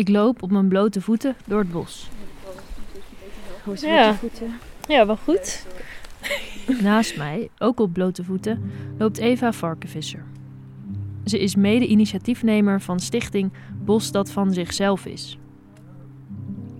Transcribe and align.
Ik 0.00 0.08
loop 0.08 0.42
op 0.42 0.50
mijn 0.50 0.68
blote 0.68 1.00
voeten 1.00 1.36
door 1.46 1.58
het 1.58 1.72
bos. 1.72 2.10
Hoe 3.64 3.74
is 3.74 3.80
Ja. 3.80 3.88
het 3.88 4.06
met 4.06 4.20
je 4.20 4.28
voeten? 4.28 4.58
Ja, 4.88 5.06
wel 5.06 5.16
goed. 5.16 5.66
Naast 6.82 7.16
mij, 7.16 7.50
ook 7.58 7.80
op 7.80 7.92
blote 7.92 8.24
voeten, 8.24 8.70
loopt 8.98 9.18
Eva 9.18 9.52
Varkenvisser. 9.52 10.24
Ze 11.24 11.38
is 11.38 11.54
mede-initiatiefnemer 11.56 12.80
van 12.80 13.00
stichting 13.00 13.52
Bos 13.84 14.12
dat 14.12 14.30
van 14.30 14.52
zichzelf 14.52 15.06
is. 15.06 15.38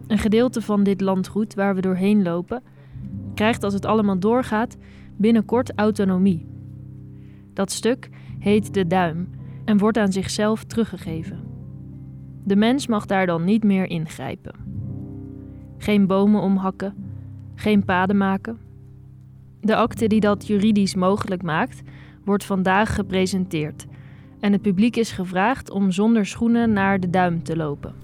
Een 0.06 0.18
gedeelte 0.18 0.62
van 0.62 0.82
dit 0.82 1.00
landgoed 1.00 1.54
waar 1.54 1.74
we 1.74 1.80
doorheen 1.80 2.22
lopen, 2.22 2.62
krijgt 3.34 3.64
als 3.64 3.74
het 3.74 3.84
allemaal 3.84 4.18
doorgaat 4.18 4.76
binnenkort 5.16 5.72
autonomie. 5.74 6.46
Dat 7.54 7.72
stuk 7.72 8.08
heet 8.38 8.74
de 8.74 8.86
duim 8.86 9.28
en 9.64 9.78
wordt 9.78 9.98
aan 9.98 10.12
zichzelf 10.12 10.64
teruggegeven. 10.64 11.49
De 12.44 12.56
mens 12.56 12.86
mag 12.86 13.06
daar 13.06 13.26
dan 13.26 13.44
niet 13.44 13.64
meer 13.64 13.90
ingrijpen. 13.90 14.54
Geen 15.78 16.06
bomen 16.06 16.40
omhakken, 16.40 16.94
geen 17.54 17.84
paden 17.84 18.16
maken. 18.16 18.58
De 19.60 19.76
akte 19.76 20.06
die 20.06 20.20
dat 20.20 20.46
juridisch 20.46 20.94
mogelijk 20.94 21.42
maakt, 21.42 21.82
wordt 22.24 22.44
vandaag 22.44 22.94
gepresenteerd. 22.94 23.86
En 24.40 24.52
het 24.52 24.62
publiek 24.62 24.96
is 24.96 25.12
gevraagd 25.12 25.70
om 25.70 25.90
zonder 25.90 26.26
schoenen 26.26 26.72
naar 26.72 27.00
de 27.00 27.10
duim 27.10 27.42
te 27.42 27.56
lopen. 27.56 27.94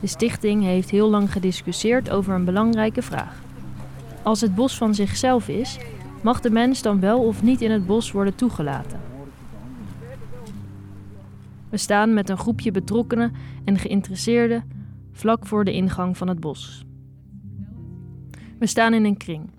De 0.00 0.08
stichting 0.08 0.62
heeft 0.62 0.90
heel 0.90 1.10
lang 1.10 1.32
gediscussieerd 1.32 2.10
over 2.10 2.34
een 2.34 2.44
belangrijke 2.44 3.02
vraag. 3.02 3.42
Als 4.22 4.40
het 4.40 4.54
bos 4.54 4.76
van 4.76 4.94
zichzelf 4.94 5.48
is, 5.48 5.78
mag 6.22 6.40
de 6.40 6.50
mens 6.50 6.82
dan 6.82 7.00
wel 7.00 7.24
of 7.24 7.42
niet 7.42 7.60
in 7.60 7.70
het 7.70 7.86
bos 7.86 8.12
worden 8.12 8.34
toegelaten? 8.34 9.00
We 11.68 11.76
staan 11.76 12.14
met 12.14 12.28
een 12.28 12.38
groepje 12.38 12.70
betrokkenen 12.70 13.32
en 13.64 13.78
geïnteresseerden 13.78 14.64
vlak 15.12 15.46
voor 15.46 15.64
de 15.64 15.72
ingang 15.72 16.16
van 16.16 16.28
het 16.28 16.40
bos. 16.40 16.84
We 18.58 18.66
staan 18.66 18.94
in 18.94 19.04
een 19.04 19.16
kring. 19.16 19.50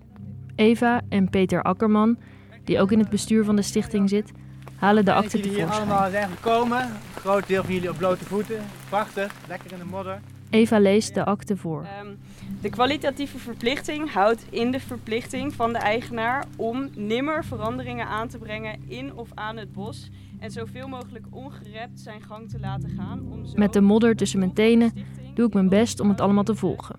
Eva 0.54 1.00
en 1.08 1.30
Peter 1.30 1.62
Akkerman, 1.62 2.18
die 2.64 2.80
ook 2.80 2.92
in 2.92 2.98
het 2.98 3.08
bestuur 3.08 3.44
van 3.44 3.56
de 3.56 3.62
stichting 3.62 4.08
zit, 4.08 4.32
halen 4.76 5.04
de 5.04 5.12
akte 5.12 5.30
dat 5.30 5.32
jullie 5.32 5.48
hier 5.48 5.58
tevoorschijn. 5.58 5.90
allemaal 5.90 6.10
zijn 6.10 6.30
gekomen. 6.30 6.82
Een 6.82 7.20
groot 7.20 7.46
deel 7.46 7.64
van 7.64 7.74
jullie 7.74 7.90
op 7.90 7.96
blote 7.96 8.24
voeten. 8.24 8.56
Prachtig, 8.88 9.34
lekker 9.48 9.72
in 9.72 9.78
de 9.78 9.84
modder. 9.84 10.20
Eva 10.54 10.78
leest 10.78 11.14
de 11.14 11.24
akte 11.24 11.56
voor. 11.56 11.82
Ehm, 11.82 12.14
de 12.60 12.70
kwalitatieve 12.70 13.38
verplichting 13.38 14.12
houdt 14.12 14.46
in 14.50 14.70
de 14.70 14.80
verplichting 14.80 15.54
van 15.54 15.72
de 15.72 15.78
eigenaar 15.78 16.44
om 16.56 16.88
nimmer 16.96 17.44
veranderingen 17.44 18.06
aan 18.06 18.28
te 18.28 18.38
brengen 18.38 18.78
in 18.86 19.14
of 19.14 19.30
aan 19.34 19.56
het 19.56 19.72
bos 19.72 20.10
en 20.38 20.50
zoveel 20.50 20.88
mogelijk 20.88 21.26
ongerept 21.30 22.00
zijn 22.00 22.22
gang 22.22 22.48
te 22.48 22.60
laten 22.60 22.90
gaan. 22.90 23.20
Om 23.30 23.46
zo 23.46 23.52
Met 23.56 23.72
de 23.72 23.80
modder 23.80 24.16
tussen 24.16 24.38
mijn 24.38 24.52
tenen 24.52 24.92
doe 25.34 25.46
ik 25.46 25.54
mijn 25.54 25.68
best 25.68 26.00
om 26.00 26.08
het 26.08 26.20
allemaal 26.20 26.44
te 26.44 26.54
volgen. 26.54 26.96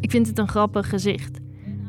Ik 0.00 0.10
vind 0.10 0.26
het 0.26 0.38
een 0.38 0.48
grappig 0.48 0.88
gezicht. 0.88 1.38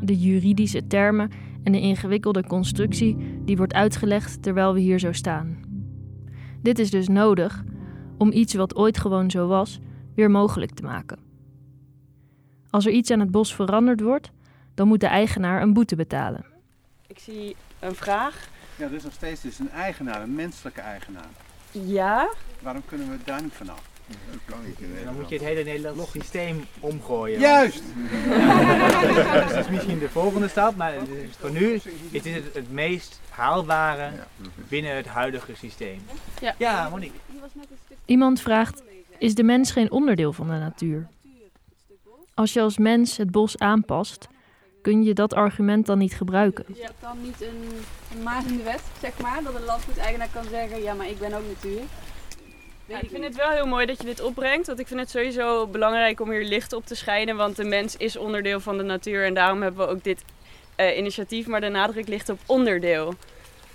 De 0.02 0.18
juridische 0.18 0.88
termen 0.88 1.30
en 1.64 1.72
de 1.72 1.82
ingewikkelde 1.82 2.44
constructie 2.44 3.18
die 3.46 3.58
wordt 3.58 3.74
uitgelegd 3.74 4.44
terwijl 4.44 4.74
we 4.74 4.80
hier 4.80 5.00
zo 5.00 5.12
staan. 5.12 5.58
Dit 6.62 6.80
is 6.80 6.90
dus 6.90 7.08
nodig 7.08 7.64
om 8.18 8.32
iets 8.32 8.54
wat 8.54 8.76
ooit 8.76 8.98
gewoon 8.98 9.32
zo 9.32 9.48
was, 9.48 9.80
weer 10.20 10.32
mogelijk 10.32 10.72
te 10.72 10.84
maken. 10.84 11.18
Als 12.70 12.86
er 12.86 12.92
iets 12.92 13.12
aan 13.12 13.20
het 13.20 13.32
bos 13.32 13.56
veranderd 13.56 14.02
wordt, 14.02 14.32
dan 14.74 14.88
moet 14.88 15.00
de 15.00 15.08
eigenaar 15.08 15.62
een 15.62 15.74
boete 15.74 15.96
betalen. 15.96 16.46
Ik 17.08 17.20
zie 17.20 17.56
een 17.80 17.96
vraag. 17.96 18.50
Ja, 18.76 18.86
er 18.86 18.94
is 18.94 19.04
nog 19.04 19.14
steeds 19.14 19.42
dus 19.42 19.60
een 19.60 19.72
eigenaar, 19.72 20.22
een 20.22 20.36
menselijke 20.36 20.82
eigenaar. 20.82 21.28
Ja, 21.72 22.30
Waarom 22.62 22.82
kunnen 22.86 23.10
we 23.10 23.18
daar 23.24 23.42
niet 23.42 23.54
vanaf? 23.54 23.82
Dan 25.06 25.16
moet 25.16 25.30
je 25.30 25.36
het 25.36 25.44
hele 25.44 25.64
Nederlandse 25.64 26.20
systeem 26.20 26.66
omgooien. 26.80 27.40
Juist! 27.40 27.84
dat 29.50 29.56
is 29.56 29.70
misschien 29.70 30.00
de 30.00 30.10
volgende 30.10 30.48
stap, 30.48 30.76
maar 30.76 30.94
voor 31.40 31.52
nu 31.52 31.74
is 31.74 31.84
het 32.12 32.26
het, 32.34 32.54
het 32.54 32.72
meest 32.72 33.20
haalbare 33.30 34.12
binnen 34.68 34.96
het 34.96 35.06
huidige 35.06 35.56
systeem. 35.56 36.02
Ja. 36.42 36.56
ja 36.58 36.90
Monique. 36.90 37.18
Iemand 38.06 38.42
vraagt: 38.42 38.84
Is 39.20 39.36
de 39.36 39.44
mens 39.44 39.72
geen 39.72 39.92
onderdeel 39.92 40.34
van 40.34 40.48
de 40.48 40.54
natuur? 40.54 41.08
Als 42.34 42.54
je 42.54 42.62
als 42.62 42.78
mens 42.78 43.18
het 43.18 43.32
bos 43.32 43.58
aanpast, 43.58 44.28
kun 44.82 45.04
je 45.04 45.14
dat 45.14 45.34
argument 45.34 45.86
dan 45.86 45.98
niet 45.98 46.14
gebruiken. 46.14 46.66
Is 46.68 46.82
dat 46.82 46.94
dan 47.00 47.22
niet 47.22 47.42
een, 47.42 47.64
een 48.16 48.24
maat 48.24 48.46
in 48.46 48.58
de 48.58 48.64
wet, 48.64 48.82
zeg 49.02 49.22
maar? 49.22 49.44
Dat 49.44 49.56
een 49.56 49.66
landgoedeigenaar 49.66 50.30
kan 50.34 50.44
zeggen, 50.50 50.82
ja, 50.82 50.94
maar 50.94 51.10
ik 51.10 51.20
ben 51.20 51.34
ook 51.34 51.44
natuur. 51.48 51.82
Ja, 52.86 53.00
ik 53.00 53.10
vind 53.10 53.24
het 53.24 53.36
wel 53.36 53.50
heel 53.50 53.68
mooi 53.68 53.86
dat 53.86 53.98
je 53.98 54.06
dit 54.06 54.22
opbrengt. 54.22 54.68
Want 54.68 54.80
ik 54.80 54.88
vind 54.88 55.00
het 55.00 55.10
sowieso 55.10 55.68
belangrijk 55.68 56.20
om 56.20 56.32
hier 56.32 56.46
licht 56.46 56.74
op 56.74 56.86
te 56.86 56.96
schijnen. 56.96 57.36
Want 57.36 57.56
de 57.56 57.64
mens 57.64 57.98
is 57.98 58.18
onderdeel 58.18 58.60
van 58.60 58.78
de 58.78 58.84
natuur. 58.84 59.26
En 59.26 59.34
daarom 59.34 59.62
hebben 59.62 59.88
we 59.88 59.94
ook 59.94 60.04
dit 60.04 60.24
eh, 60.76 60.98
initiatief. 60.98 61.48
Maar 61.48 61.62
de 61.62 61.70
nadruk 61.70 62.08
ligt 62.08 62.30
op 62.30 62.40
onderdeel. 62.46 63.14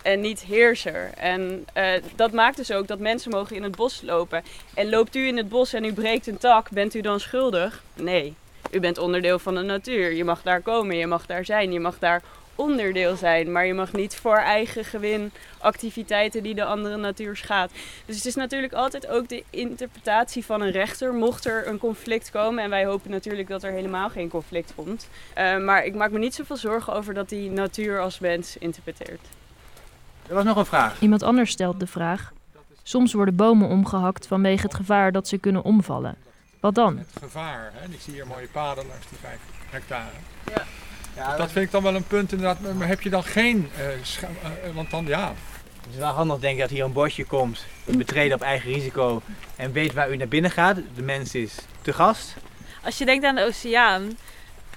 En 0.05 0.21
niet 0.21 0.41
heerser. 0.41 1.11
En 1.17 1.67
eh, 1.73 1.93
dat 2.17 2.33
maakt 2.33 2.57
dus 2.57 2.73
ook 2.73 2.87
dat 2.87 2.99
mensen 2.99 3.31
mogen 3.31 3.57
in 3.57 3.63
het 3.63 3.77
bos 3.77 4.03
lopen. 4.03 4.43
En 4.75 4.89
loopt 4.89 5.17
u 5.17 5.27
in 5.27 5.37
het 5.37 5.49
bos 5.49 5.73
en 5.73 5.85
u 5.85 5.93
breekt 5.93 6.27
een 6.27 6.39
tak, 6.39 6.71
bent 6.71 6.95
u 6.95 7.01
dan 7.01 7.21
schuldig? 7.21 7.83
Nee. 7.95 8.35
U 8.71 8.81
bent 8.81 8.99
onderdeel 8.99 9.39
van 9.39 9.55
de 9.55 9.61
natuur. 9.61 10.13
Je 10.13 10.25
mag 10.25 10.43
daar 10.43 10.61
komen, 10.61 10.97
je 10.97 11.07
mag 11.07 11.27
daar 11.27 11.45
zijn, 11.45 11.73
je 11.73 11.81
mag 11.81 11.99
daar 11.99 12.23
onderdeel 12.55 13.17
zijn. 13.17 13.53
Maar 13.53 13.67
je 13.67 13.75
mag 13.75 13.93
niet 13.93 14.17
voor 14.17 14.37
eigen 14.37 14.85
gewin 14.85 15.33
activiteiten 15.59 16.43
die 16.43 16.55
de 16.55 16.65
andere 16.65 16.97
natuur 16.97 17.37
schaadt. 17.37 17.73
Dus 18.07 18.17
het 18.17 18.27
is 18.27 18.35
natuurlijk 18.35 18.73
altijd 18.73 19.07
ook 19.07 19.29
de 19.29 19.45
interpretatie 19.51 20.45
van 20.45 20.61
een 20.61 20.71
rechter, 20.71 21.15
mocht 21.15 21.45
er 21.45 21.67
een 21.67 21.79
conflict 21.79 22.31
komen. 22.31 22.65
En 22.65 22.71
wij 22.71 22.85
hopen 22.85 23.11
natuurlijk 23.11 23.49
dat 23.49 23.63
er 23.63 23.73
helemaal 23.73 24.11
geen 24.11 24.29
conflict 24.29 24.73
komt. 24.75 25.09
Eh, 25.35 25.59
maar 25.59 25.85
ik 25.85 25.95
maak 25.95 26.11
me 26.11 26.19
niet 26.19 26.35
zoveel 26.35 26.57
zorgen 26.57 26.93
over 26.93 27.15
dat 27.15 27.29
die 27.29 27.51
natuur 27.51 28.01
als 28.01 28.19
mens 28.19 28.57
interpreteert. 28.59 29.29
Er 30.29 30.35
was 30.35 30.45
nog 30.45 30.57
een 30.57 30.67
vraag. 30.67 31.01
Iemand 31.01 31.23
anders 31.23 31.51
stelt 31.51 31.81
de 31.81 31.87
vraag: 31.87 32.33
Soms 32.83 33.13
worden 33.13 33.37
bomen 33.37 33.69
omgehakt 33.69 34.27
vanwege 34.27 34.63
het 34.63 34.75
gevaar 34.75 35.13
dat 35.13 35.29
ze 35.29 35.39
kunnen 35.39 35.63
omvallen. 35.63 36.15
Wat 36.61 36.75
dan? 36.75 36.99
Het 36.99 37.23
gevaar, 37.23 37.71
hè? 37.75 37.93
ik 37.93 38.01
zie 38.01 38.13
hier 38.13 38.27
mooie 38.27 38.47
paden 38.53 38.87
langs 38.87 39.07
die 39.09 39.19
5 39.21 39.39
hectare. 39.71 40.11
Ja, 41.17 41.37
Dat 41.37 41.53
vind 41.53 41.65
ik 41.65 41.71
dan 41.71 41.83
wel 41.83 41.95
een 41.95 42.07
punt 42.07 42.33
inderdaad, 42.33 42.75
maar 42.75 42.87
heb 42.89 43.01
je 43.01 43.11
dan 43.11 43.25
geen, 43.25 43.69
eh, 43.77 43.93
eh, 43.93 44.75
want 44.75 44.91
dan 44.91 45.07
ja, 45.07 45.33
Het 45.81 45.93
is 45.93 45.99
wel 45.99 46.13
handig 46.13 46.39
denk 46.39 46.55
ik 46.55 46.61
dat 46.61 46.71
hier 46.71 46.85
een 46.85 46.93
bosje 46.93 47.25
komt, 47.25 47.65
betreden 47.85 48.37
op 48.37 48.43
eigen 48.43 48.73
risico 48.73 49.23
en 49.57 49.73
weet 49.73 49.93
waar 49.93 50.11
u 50.13 50.17
naar 50.17 50.29
binnen 50.29 50.51
gaat. 50.51 50.77
De 50.95 51.03
mens 51.03 51.35
is 51.35 51.55
te 51.83 51.93
gast. 51.93 52.35
Als 52.85 52.99
je 52.99 53.05
denkt 53.05 53.25
aan 53.25 53.35
de 53.35 53.45
oceaan, 53.45 54.07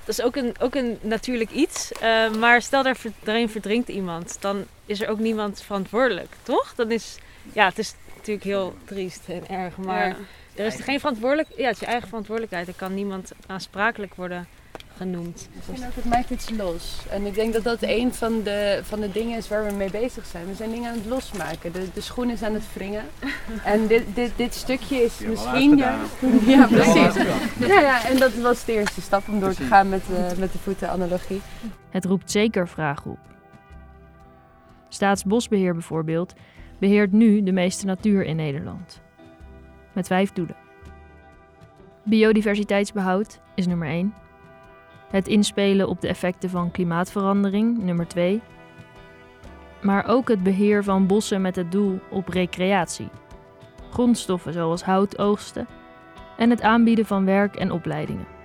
dat 0.06 0.18
is 0.18 0.22
ook 0.22 0.36
een, 0.36 0.56
ook 0.60 0.76
een 0.76 0.98
natuurlijk 1.02 1.52
iets. 1.52 1.92
eh, 1.92 2.32
maar 2.32 2.62
stel 2.62 2.84
daar 2.84 2.98
daarin 3.24 3.50
verdrinkt 3.50 3.88
iemand, 3.90 4.38
dan 4.40 4.66
is 4.88 5.02
er 5.02 5.10
ook 5.10 5.20
niemand 5.20 5.62
verantwoordelijk, 5.62 6.34
toch? 6.44 6.74
Dan 6.76 6.92
is, 6.92 7.18
ja, 7.54 7.66
het 7.66 7.80
is 7.80 7.94
natuurlijk 8.16 8.46
heel 8.46 8.74
triest 8.86 9.22
en 9.28 9.48
erg, 9.50 9.78
maar 9.78 10.08
Ja. 10.08 10.16
er 10.56 10.66
is 10.66 10.76
geen 10.76 11.00
verantwoordelijk, 11.00 11.50
ja, 11.58 11.66
het 11.66 11.74
is 11.74 11.80
je 11.80 11.86
eigen 11.86 12.08
verantwoordelijkheid. 12.08 12.68
Er 12.68 12.74
kan 12.74 12.94
niemand 12.94 13.32
aansprakelijk 13.48 14.16
worden 14.16 14.48
genoemd. 14.98 15.50
Ik 15.54 15.62
vind 15.64 15.86
ook, 15.86 15.96
het 15.96 16.06
maakt 16.06 16.30
iets 16.30 16.50
los. 16.50 16.98
En 17.10 17.26
ik 17.26 17.34
denk 17.36 17.54
dat 17.54 17.64
dat 17.64 17.78
een 17.82 18.14
van 18.14 18.44
de, 18.44 18.80
van 18.84 19.00
de 19.00 19.12
dingen 19.12 19.38
is 19.38 19.48
waar 19.48 19.66
we 19.66 19.72
mee 19.72 19.92
bezig 19.92 20.26
zijn. 20.26 20.48
We 20.48 20.54
zijn 20.56 20.72
dingen 20.72 20.90
aan 20.90 20.96
het 20.98 21.06
losmaken. 21.06 21.72
De, 21.72 21.88
de 21.94 22.02
schoen 22.02 22.30
is 22.30 22.44
aan 22.44 22.54
het 22.54 22.64
wringen. 22.74 23.04
En 23.64 23.88
dit, 23.88 24.04
dit, 24.14 24.32
dit 24.36 24.56
stukje 24.56 24.96
is 25.04 25.20
misschien... 25.20 25.78
Ja, 25.88 26.00
ja, 26.46 26.68
precies. 26.68 27.24
Ja, 27.60 27.80
ja, 27.82 28.06
en 28.06 28.18
dat 28.18 28.34
was 28.34 28.66
de 28.66 28.74
eerste 28.74 29.02
stap 29.02 29.28
om 29.28 29.40
door 29.40 29.54
te 29.54 29.64
gaan 29.64 29.90
met, 29.90 30.02
de 30.08 30.36
met 30.38 30.52
de 30.52 30.58
voetenanalogie. 30.60 31.42
Het 31.90 32.06
roept 32.06 32.32
zeker 32.32 32.68
vragen 32.68 33.12
op. 33.12 33.18
Staatsbosbeheer 34.90 35.74
bijvoorbeeld 35.74 36.34
beheert 36.80 37.12
nu 37.12 37.44
de 37.44 37.52
meeste 37.52 37.86
natuur 37.86 38.26
in 38.26 38.36
Nederland. 38.36 39.02
Met 39.94 40.08
vijf 40.08 40.32
doelen. 40.32 40.56
Biodiversiteitsbehoud 42.04 43.40
is 43.56 43.68
nummer 43.68 43.88
1. 43.88 44.14
Het 45.10 45.28
inspelen 45.28 45.88
op 45.88 46.02
de 46.02 46.08
effecten 46.08 46.50
van 46.50 46.72
klimaatverandering, 46.72 47.84
nummer 47.84 48.08
2. 48.08 48.42
Maar 49.82 50.08
ook 50.08 50.28
het 50.28 50.44
beheer 50.44 50.84
van 50.84 51.08
bossen 51.08 51.42
met 51.42 51.56
het 51.56 51.72
doel 51.72 52.00
op 52.10 52.28
recreatie. 52.28 53.10
Grondstoffen 53.92 54.54
zoals 54.54 54.84
hout 54.84 55.18
oogsten 55.18 55.68
en 56.38 56.50
het 56.50 56.62
aanbieden 56.62 57.06
van 57.06 57.26
werk 57.26 57.56
en 57.56 57.72
opleidingen. 57.72 58.37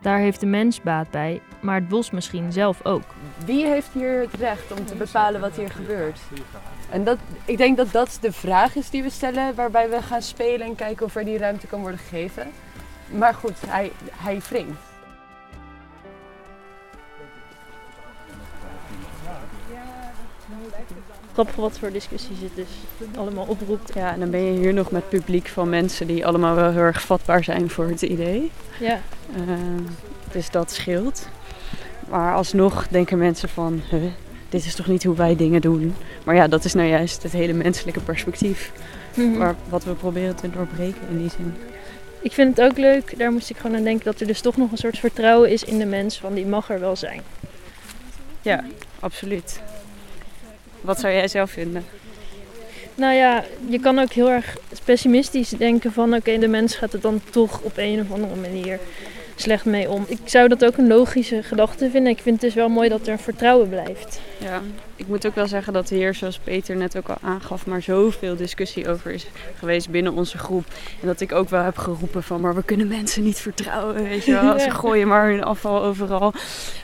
Daar 0.00 0.18
heeft 0.18 0.40
de 0.40 0.46
mens 0.46 0.80
baat 0.80 1.10
bij, 1.10 1.40
maar 1.60 1.74
het 1.74 1.88
bos 1.88 2.10
misschien 2.10 2.52
zelf 2.52 2.84
ook. 2.84 3.02
Wie 3.44 3.66
heeft 3.66 3.88
hier 3.92 4.20
het 4.20 4.34
recht 4.34 4.78
om 4.78 4.86
te 4.86 4.94
bepalen 4.94 5.40
wat 5.40 5.56
hier 5.56 5.70
gebeurt? 5.70 6.20
En 6.90 7.04
dat, 7.04 7.18
ik 7.44 7.56
denk 7.56 7.76
dat 7.76 7.92
dat 7.92 8.18
de 8.20 8.32
vraag 8.32 8.76
is 8.76 8.90
die 8.90 9.02
we 9.02 9.10
stellen, 9.10 9.54
waarbij 9.54 9.90
we 9.90 10.02
gaan 10.02 10.22
spelen 10.22 10.66
en 10.66 10.74
kijken 10.74 11.06
of 11.06 11.16
er 11.16 11.24
die 11.24 11.38
ruimte 11.38 11.66
kan 11.66 11.80
worden 11.80 12.00
gegeven. 12.00 12.50
Maar 13.06 13.34
goed, 13.34 13.56
hij, 13.66 13.92
hij 14.16 14.40
wringt. 14.48 14.89
Grappig 21.32 21.54
wat 21.54 21.78
voor 21.78 21.92
discussies 21.92 22.40
het 22.40 22.54
dus 22.54 22.66
allemaal 23.16 23.44
oproept. 23.48 23.94
Ja, 23.94 24.12
en 24.12 24.20
dan 24.20 24.30
ben 24.30 24.44
je 24.44 24.58
hier 24.58 24.74
nog 24.74 24.90
met 24.90 25.08
publiek 25.08 25.48
van 25.48 25.68
mensen 25.68 26.06
die 26.06 26.26
allemaal 26.26 26.54
wel 26.54 26.70
heel 26.70 26.80
erg 26.80 27.02
vatbaar 27.02 27.44
zijn 27.44 27.70
voor 27.70 27.88
het 27.88 28.02
idee. 28.02 28.50
Ja. 28.80 29.00
Uh, 29.36 29.52
dus 30.32 30.50
dat 30.50 30.72
scheelt. 30.72 31.28
Maar 32.08 32.34
alsnog 32.34 32.88
denken 32.88 33.18
mensen 33.18 33.48
van, 33.48 33.82
huh, 33.90 34.02
dit 34.48 34.64
is 34.64 34.74
toch 34.74 34.86
niet 34.86 35.04
hoe 35.04 35.16
wij 35.16 35.36
dingen 35.36 35.60
doen. 35.60 35.94
Maar 36.24 36.34
ja, 36.34 36.48
dat 36.48 36.64
is 36.64 36.74
nou 36.74 36.88
juist 36.88 37.22
het 37.22 37.32
hele 37.32 37.52
menselijke 37.52 38.00
perspectief. 38.00 38.72
Mm 39.14 39.34
-hmm. 39.34 39.56
wat 39.68 39.84
we 39.84 39.92
proberen 39.92 40.36
te 40.36 40.50
doorbreken 40.50 41.00
in 41.10 41.18
die 41.18 41.30
zin. 41.30 41.54
Ik 42.22 42.32
vind 42.32 42.56
het 42.56 42.70
ook 42.70 42.78
leuk, 42.78 43.18
daar 43.18 43.32
moest 43.32 43.50
ik 43.50 43.56
gewoon 43.56 43.76
aan 43.76 43.82
denken, 43.82 44.04
dat 44.04 44.20
er 44.20 44.26
dus 44.26 44.40
toch 44.40 44.56
nog 44.56 44.70
een 44.70 44.78
soort 44.78 44.98
vertrouwen 44.98 45.50
is 45.50 45.64
in 45.64 45.78
de 45.78 45.86
mens 45.86 46.18
van 46.18 46.34
die 46.34 46.46
mag 46.46 46.70
er 46.70 46.80
wel 46.80 46.96
zijn. 46.96 47.22
Ja, 48.42 48.64
absoluut. 49.00 49.60
Wat 50.80 51.00
zou 51.00 51.12
jij 51.12 51.28
zelf 51.28 51.50
vinden? 51.50 51.84
Nou 52.94 53.14
ja, 53.14 53.44
je 53.68 53.80
kan 53.80 53.98
ook 53.98 54.12
heel 54.12 54.30
erg 54.30 54.56
pessimistisch 54.84 55.48
denken 55.48 55.92
van 55.92 56.14
oké, 56.14 56.38
de 56.38 56.48
mens 56.48 56.74
gaat 56.74 56.92
het 56.92 57.02
dan 57.02 57.20
toch 57.30 57.60
op 57.60 57.72
een 57.76 58.00
of 58.00 58.12
andere 58.12 58.34
manier 58.34 58.78
slecht 59.40 59.64
mee 59.64 59.90
om. 59.90 60.04
Ik 60.08 60.18
zou 60.24 60.48
dat 60.48 60.64
ook 60.64 60.76
een 60.76 60.86
logische 60.86 61.42
gedachte 61.42 61.90
vinden. 61.90 62.12
Ik 62.12 62.18
vind 62.18 62.34
het 62.34 62.44
dus 62.44 62.54
wel 62.54 62.68
mooi 62.68 62.88
dat 62.88 63.06
er 63.06 63.18
vertrouwen 63.18 63.68
blijft. 63.68 64.20
Ja, 64.38 64.60
ik 64.96 65.06
moet 65.06 65.26
ook 65.26 65.34
wel 65.34 65.46
zeggen 65.46 65.72
dat 65.72 65.88
hier, 65.88 66.14
zoals 66.14 66.38
Peter 66.38 66.76
net 66.76 66.96
ook 66.96 67.08
al 67.08 67.16
aangaf, 67.22 67.66
maar 67.66 67.82
zoveel 67.82 68.36
discussie 68.36 68.88
over 68.88 69.10
is 69.10 69.26
geweest 69.54 69.90
binnen 69.90 70.12
onze 70.12 70.38
groep. 70.38 70.64
En 71.00 71.06
dat 71.06 71.20
ik 71.20 71.32
ook 71.32 71.48
wel 71.48 71.62
heb 71.62 71.76
geroepen 71.76 72.22
van, 72.22 72.40
maar 72.40 72.54
we 72.54 72.62
kunnen 72.62 72.88
mensen 72.88 73.22
niet 73.22 73.38
vertrouwen, 73.38 74.02
weet 74.02 74.24
je 74.24 74.32
wel. 74.32 74.58
Ze 74.68 74.70
gooien 74.70 75.08
maar 75.08 75.28
hun 75.28 75.44
afval 75.44 75.82
overal. 75.82 76.32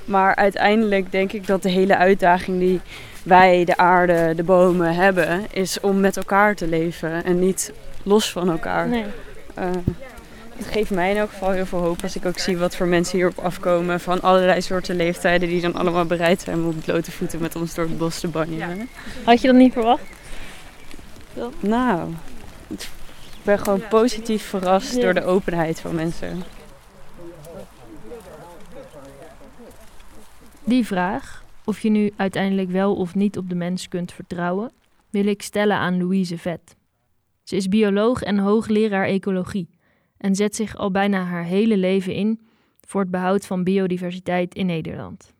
Maar 0.04 0.34
uiteindelijk 0.34 1.12
denk 1.12 1.32
ik 1.32 1.46
dat 1.46 1.62
de 1.62 1.70
hele 1.70 1.96
uitdaging 1.96 2.58
die 2.58 2.80
wij, 3.22 3.64
de 3.64 3.76
aarde, 3.76 4.32
de 4.36 4.42
bomen 4.42 4.94
hebben, 4.94 5.46
is 5.52 5.80
om 5.80 6.00
met 6.00 6.16
elkaar 6.16 6.54
te 6.54 6.66
leven 6.66 7.24
en 7.24 7.38
niet 7.38 7.72
los 8.02 8.32
van 8.32 8.50
elkaar. 8.50 8.88
Nee. 8.88 9.04
Uh, 9.58 9.64
het 10.56 10.66
geeft 10.66 10.90
mij 10.90 11.10
in 11.10 11.16
elk 11.16 11.30
geval 11.30 11.50
heel 11.50 11.66
veel 11.66 11.78
hoop 11.78 12.02
als 12.02 12.16
ik 12.16 12.26
ook 12.26 12.38
zie 12.38 12.58
wat 12.58 12.76
voor 12.76 12.86
mensen 12.86 13.16
hierop 13.16 13.38
afkomen. 13.38 14.00
Van 14.00 14.22
allerlei 14.22 14.60
soorten 14.60 14.96
leeftijden 14.96 15.48
die 15.48 15.60
dan 15.60 15.74
allemaal 15.74 16.04
bereid 16.04 16.40
zijn 16.40 16.56
om 16.56 16.66
op 16.66 16.84
blote 16.84 17.10
voeten 17.10 17.40
met 17.40 17.56
ons 17.56 17.74
door 17.74 17.84
het 17.84 17.98
bos 17.98 18.20
te 18.20 18.28
banjeren. 18.28 18.88
Had 19.24 19.40
je 19.40 19.46
dat 19.46 19.56
niet 19.56 19.72
verwacht? 19.72 20.02
Nou, 21.60 22.12
ik 22.68 22.88
ben 23.42 23.58
gewoon 23.58 23.88
positief 23.88 24.42
verrast 24.42 24.94
ja. 24.94 25.00
door 25.00 25.14
de 25.14 25.24
openheid 25.24 25.80
van 25.80 25.94
mensen. 25.94 26.42
Die 30.64 30.86
vraag, 30.86 31.44
of 31.64 31.80
je 31.80 31.90
nu 31.90 32.12
uiteindelijk 32.16 32.70
wel 32.70 32.94
of 32.94 33.14
niet 33.14 33.36
op 33.36 33.48
de 33.48 33.54
mens 33.54 33.88
kunt 33.88 34.12
vertrouwen, 34.12 34.72
wil 35.10 35.26
ik 35.26 35.42
stellen 35.42 35.76
aan 35.76 35.98
Louise 35.98 36.38
Vet. 36.38 36.76
Ze 37.44 37.56
is 37.56 37.68
bioloog 37.68 38.22
en 38.22 38.38
hoogleraar 38.38 39.06
ecologie 39.06 39.68
en 40.18 40.34
zet 40.34 40.56
zich 40.56 40.76
al 40.76 40.90
bijna 40.90 41.24
haar 41.24 41.44
hele 41.44 41.76
leven 41.76 42.14
in 42.14 42.40
voor 42.80 43.00
het 43.00 43.10
behoud 43.10 43.46
van 43.46 43.64
biodiversiteit 43.64 44.54
in 44.54 44.66
Nederland. 44.66 45.34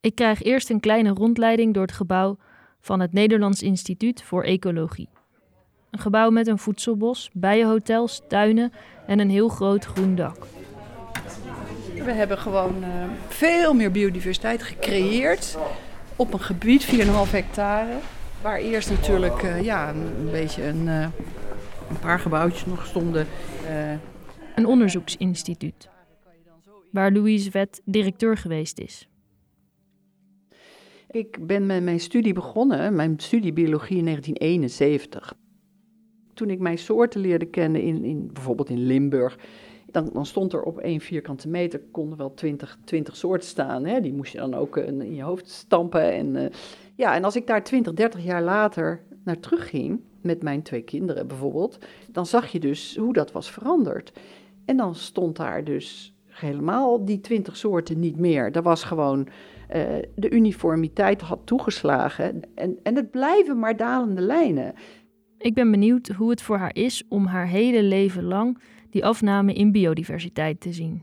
Ik 0.00 0.14
krijg 0.14 0.42
eerst 0.42 0.70
een 0.70 0.80
kleine 0.80 1.10
rondleiding 1.10 1.74
door 1.74 1.82
het 1.82 1.92
gebouw 1.92 2.36
van 2.80 3.00
het 3.00 3.12
Nederlands 3.12 3.62
Instituut 3.62 4.22
voor 4.22 4.42
Ecologie. 4.42 5.08
Een 5.90 5.98
gebouw 5.98 6.30
met 6.30 6.46
een 6.46 6.58
voedselbos, 6.58 7.30
bijenhotels, 7.32 8.22
tuinen 8.28 8.72
en 9.06 9.18
een 9.18 9.30
heel 9.30 9.48
groot 9.48 9.84
groen 9.84 10.14
dak. 10.14 10.36
We 11.94 12.12
hebben 12.12 12.38
gewoon 12.38 12.74
uh, 12.80 12.86
veel 13.28 13.74
meer 13.74 13.90
biodiversiteit 13.90 14.62
gecreëerd 14.62 15.58
op 16.16 16.32
een 16.32 16.40
gebied, 16.40 16.86
4,5 16.86 17.30
hectare. 17.30 17.92
Waar 18.42 18.58
eerst 18.58 18.90
natuurlijk 18.90 19.42
uh, 19.42 19.62
ja, 19.62 19.88
een 19.88 20.28
beetje 20.30 20.66
een, 20.66 20.86
uh, 20.86 21.06
een 21.88 21.98
paar 22.00 22.18
gebouwtjes 22.18 22.66
nog 22.66 22.86
stonden. 22.86 23.26
Een 24.56 24.66
onderzoeksinstituut, 24.66 25.88
waar 26.90 27.12
Louise 27.12 27.50
Vet 27.50 27.82
directeur 27.84 28.36
geweest 28.36 28.78
is. 28.78 29.08
Ik 31.10 31.46
ben 31.46 31.66
met 31.66 31.82
mijn 31.82 32.00
studie 32.00 32.32
begonnen, 32.32 32.94
mijn 32.94 33.18
studie 33.18 33.52
biologie 33.52 33.96
in 33.96 34.04
1971. 34.04 35.34
Toen 36.34 36.50
ik 36.50 36.58
mijn 36.58 36.78
soorten 36.78 37.20
leerde 37.20 37.44
kennen, 37.44 37.82
in, 37.82 38.04
in, 38.04 38.30
bijvoorbeeld 38.32 38.68
in 38.68 38.86
Limburg, 38.86 39.38
dan, 39.86 40.10
dan, 40.12 40.26
stond 40.26 40.52
er 40.52 40.62
op 40.62 40.78
één 40.78 41.00
vierkante 41.00 41.48
meter 41.48 41.80
konden 41.90 42.18
wel 42.18 42.34
twintig, 42.34 42.78
twintig 42.84 43.16
soorten 43.16 43.48
staan. 43.48 43.84
Hè? 43.84 44.00
Die 44.00 44.12
moest 44.12 44.32
je 44.32 44.38
dan 44.38 44.54
ook 44.54 44.76
in 44.76 45.14
je 45.14 45.22
hoofd 45.22 45.48
stampen. 45.48 46.12
En, 46.12 46.34
uh, 46.34 46.46
ja, 46.94 47.14
en 47.14 47.24
als 47.24 47.36
ik 47.36 47.46
daar 47.46 47.64
20, 47.64 47.92
30 47.92 48.24
jaar 48.24 48.42
later 48.42 49.02
naar 49.24 49.40
terugging, 49.40 50.00
met 50.20 50.42
mijn 50.42 50.62
twee 50.62 50.82
kinderen 50.82 51.26
bijvoorbeeld, 51.26 51.78
dan 52.10 52.26
zag 52.26 52.46
je 52.46 52.60
dus 52.60 52.96
hoe 52.96 53.12
dat 53.12 53.32
was 53.32 53.50
veranderd. 53.50 54.12
En 54.64 54.76
dan 54.76 54.94
stond 54.94 55.36
daar 55.36 55.64
dus 55.64 56.14
helemaal 56.26 57.04
die 57.04 57.20
twintig 57.20 57.56
soorten 57.56 58.00
niet 58.00 58.16
meer. 58.16 58.52
Dat 58.52 58.64
was 58.64 58.84
gewoon, 58.84 59.28
uh, 59.74 59.82
de 60.14 60.30
uniformiteit 60.30 61.20
had 61.20 61.40
toegeslagen. 61.44 62.40
En, 62.54 62.78
en 62.82 62.96
het 62.96 63.10
blijven 63.10 63.58
maar 63.58 63.76
dalende 63.76 64.20
lijnen. 64.20 64.74
Ik 65.38 65.54
ben 65.54 65.70
benieuwd 65.70 66.08
hoe 66.08 66.30
het 66.30 66.42
voor 66.42 66.56
haar 66.56 66.74
is 66.74 67.04
om 67.08 67.26
haar 67.26 67.46
hele 67.46 67.82
leven 67.82 68.24
lang 68.24 68.58
die 68.90 69.04
afname 69.04 69.52
in 69.52 69.72
biodiversiteit 69.72 70.60
te 70.60 70.72
zien. 70.72 71.02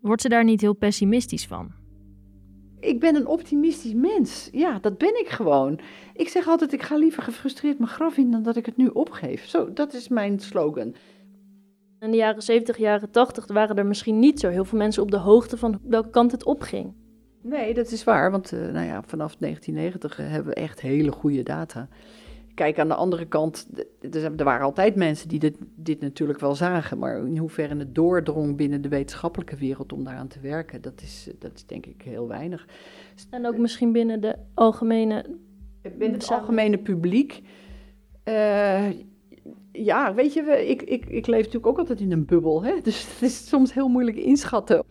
Wordt 0.00 0.22
ze 0.22 0.28
daar 0.28 0.44
niet 0.44 0.60
heel 0.60 0.74
pessimistisch 0.74 1.46
van? 1.46 1.77
Ik 2.80 3.00
ben 3.00 3.16
een 3.16 3.26
optimistisch 3.26 3.94
mens. 3.94 4.48
Ja, 4.52 4.78
dat 4.78 4.98
ben 4.98 5.20
ik 5.20 5.28
gewoon. 5.28 5.80
Ik 6.14 6.28
zeg 6.28 6.48
altijd, 6.48 6.72
ik 6.72 6.82
ga 6.82 6.96
liever 6.96 7.22
gefrustreerd 7.22 7.78
mijn 7.78 7.90
graf 7.90 8.16
in 8.16 8.30
dan 8.30 8.42
dat 8.42 8.56
ik 8.56 8.66
het 8.66 8.76
nu 8.76 8.86
opgeef. 8.86 9.46
Zo, 9.46 9.72
dat 9.72 9.94
is 9.94 10.08
mijn 10.08 10.40
slogan. 10.40 10.94
In 12.00 12.10
de 12.10 12.16
jaren 12.16 12.42
70, 12.42 12.76
jaren 12.76 13.10
80 13.10 13.46
waren 13.46 13.76
er 13.76 13.86
misschien 13.86 14.18
niet 14.18 14.40
zo 14.40 14.48
heel 14.48 14.64
veel 14.64 14.78
mensen 14.78 15.02
op 15.02 15.10
de 15.10 15.16
hoogte 15.16 15.56
van 15.56 15.80
welke 15.82 16.10
kant 16.10 16.32
het 16.32 16.44
opging. 16.44 16.94
Nee, 17.42 17.74
dat 17.74 17.90
is 17.90 18.04
waar, 18.04 18.30
want 18.30 18.52
uh, 18.52 18.60
nou 18.60 18.86
ja, 18.86 19.02
vanaf 19.06 19.36
1990 19.36 20.16
hebben 20.16 20.54
we 20.54 20.60
echt 20.60 20.80
hele 20.80 21.12
goede 21.12 21.42
data. 21.42 21.88
Kijk, 22.58 22.78
aan 22.78 22.88
de 22.88 22.94
andere 22.94 23.26
kant, 23.26 23.68
er 24.12 24.44
waren 24.44 24.64
altijd 24.64 24.94
mensen 24.94 25.28
die 25.28 25.38
dit, 25.38 25.56
dit 25.74 26.00
natuurlijk 26.00 26.40
wel 26.40 26.54
zagen, 26.54 26.98
maar 26.98 27.26
in 27.26 27.36
hoeverre 27.36 27.76
het 27.76 27.94
doordrong 27.94 28.56
binnen 28.56 28.82
de 28.82 28.88
wetenschappelijke 28.88 29.56
wereld 29.56 29.92
om 29.92 30.04
daaraan 30.04 30.28
te 30.28 30.40
werken, 30.40 30.82
dat 30.82 31.02
is, 31.02 31.30
dat 31.38 31.50
is 31.54 31.66
denk 31.66 31.86
ik 31.86 32.02
heel 32.02 32.28
weinig. 32.28 32.66
En 33.30 33.46
ook 33.46 33.56
misschien 33.56 33.92
binnen 33.92 34.20
de 34.20 34.36
algemene... 34.54 35.24
Binnen 35.82 36.18
het 36.18 36.30
algemene 36.30 36.78
publiek. 36.78 37.42
Uh, 38.24 38.90
ja, 39.72 40.14
weet 40.14 40.32
je, 40.32 40.66
ik, 40.68 40.82
ik, 40.82 41.06
ik 41.06 41.26
leef 41.26 41.38
natuurlijk 41.38 41.66
ook 41.66 41.78
altijd 41.78 42.00
in 42.00 42.12
een 42.12 42.26
bubbel, 42.26 42.62
hè? 42.62 42.80
dus 42.82 43.08
het 43.12 43.22
is 43.22 43.48
soms 43.48 43.74
heel 43.74 43.88
moeilijk 43.88 44.16
inschatten. 44.16 44.84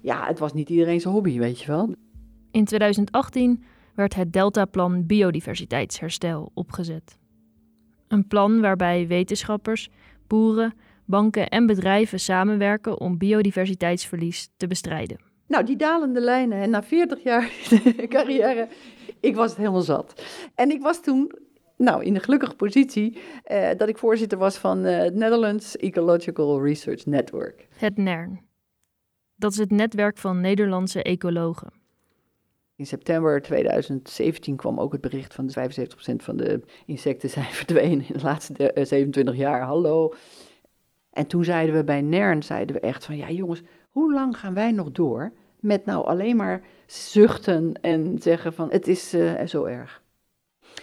Ja, 0.00 0.26
het 0.26 0.38
was 0.38 0.52
niet 0.52 0.68
iedereen 0.68 1.00
zijn 1.00 1.14
hobby, 1.14 1.38
weet 1.38 1.60
je 1.60 1.66
wel. 1.66 1.94
In 2.50 2.64
2018 2.64 3.64
werd 3.94 4.14
het 4.14 4.32
Deltaplan 4.32 5.06
Biodiversiteitsherstel 5.06 6.50
opgezet. 6.54 7.18
Een 8.08 8.26
plan 8.26 8.60
waarbij 8.60 9.06
wetenschappers, 9.06 9.88
boeren, 10.26 10.74
banken 11.04 11.48
en 11.48 11.66
bedrijven 11.66 12.20
samenwerken 12.20 13.00
om 13.00 13.18
biodiversiteitsverlies 13.18 14.48
te 14.56 14.66
bestrijden. 14.66 15.18
Nou, 15.46 15.64
die 15.64 15.76
dalende 15.76 16.20
lijnen 16.20 16.58
en 16.58 16.70
na 16.70 16.82
40 16.82 17.22
jaar 17.22 17.50
carrière, 18.08 18.68
ik 19.20 19.34
was 19.34 19.48
het 19.48 19.58
helemaal 19.58 19.80
zat. 19.80 20.22
En 20.54 20.70
ik 20.70 20.82
was 20.82 21.02
toen 21.02 21.32
nou, 21.76 22.04
in 22.04 22.14
de 22.14 22.20
gelukkige 22.20 22.54
positie 22.54 23.18
eh, 23.44 23.68
dat 23.76 23.88
ik 23.88 23.98
voorzitter 23.98 24.38
was 24.38 24.56
van 24.56 24.84
eh, 24.84 24.98
het 24.98 25.14
Netherlands 25.14 25.76
Ecological 25.76 26.62
Research 26.62 27.06
Network. 27.06 27.68
Het 27.76 27.96
NERN. 27.96 28.40
Dat 29.36 29.52
is 29.52 29.58
het 29.58 29.70
netwerk 29.70 30.18
van 30.18 30.40
Nederlandse 30.40 31.02
ecologen. 31.02 31.83
In 32.76 32.86
september 32.86 33.42
2017 33.42 34.56
kwam 34.56 34.80
ook 34.80 34.92
het 34.92 35.00
bericht 35.00 35.34
van 35.34 35.46
de 35.46 35.52
75% 35.52 36.16
van 36.16 36.36
de 36.36 36.60
insecten 36.86 37.30
zijn 37.30 37.44
verdwenen 37.44 38.06
in 38.08 38.14
de 38.16 38.22
laatste 38.22 38.70
27 38.74 39.36
jaar. 39.36 39.62
Hallo. 39.62 40.14
En 41.10 41.26
toen 41.26 41.44
zeiden 41.44 41.74
we 41.74 41.84
bij 41.84 42.00
NERN, 42.00 42.42
zeiden 42.42 42.76
we 42.76 42.80
echt 42.80 43.04
van, 43.04 43.16
ja 43.16 43.30
jongens, 43.30 43.62
hoe 43.90 44.12
lang 44.12 44.38
gaan 44.38 44.54
wij 44.54 44.72
nog 44.72 44.92
door 44.92 45.32
met 45.60 45.84
nou 45.84 46.06
alleen 46.06 46.36
maar 46.36 46.62
zuchten 46.86 47.72
en 47.80 48.18
zeggen 48.18 48.52
van, 48.52 48.70
het 48.70 48.88
is 48.88 49.14
uh, 49.14 49.46
zo 49.46 49.64
erg. 49.64 50.02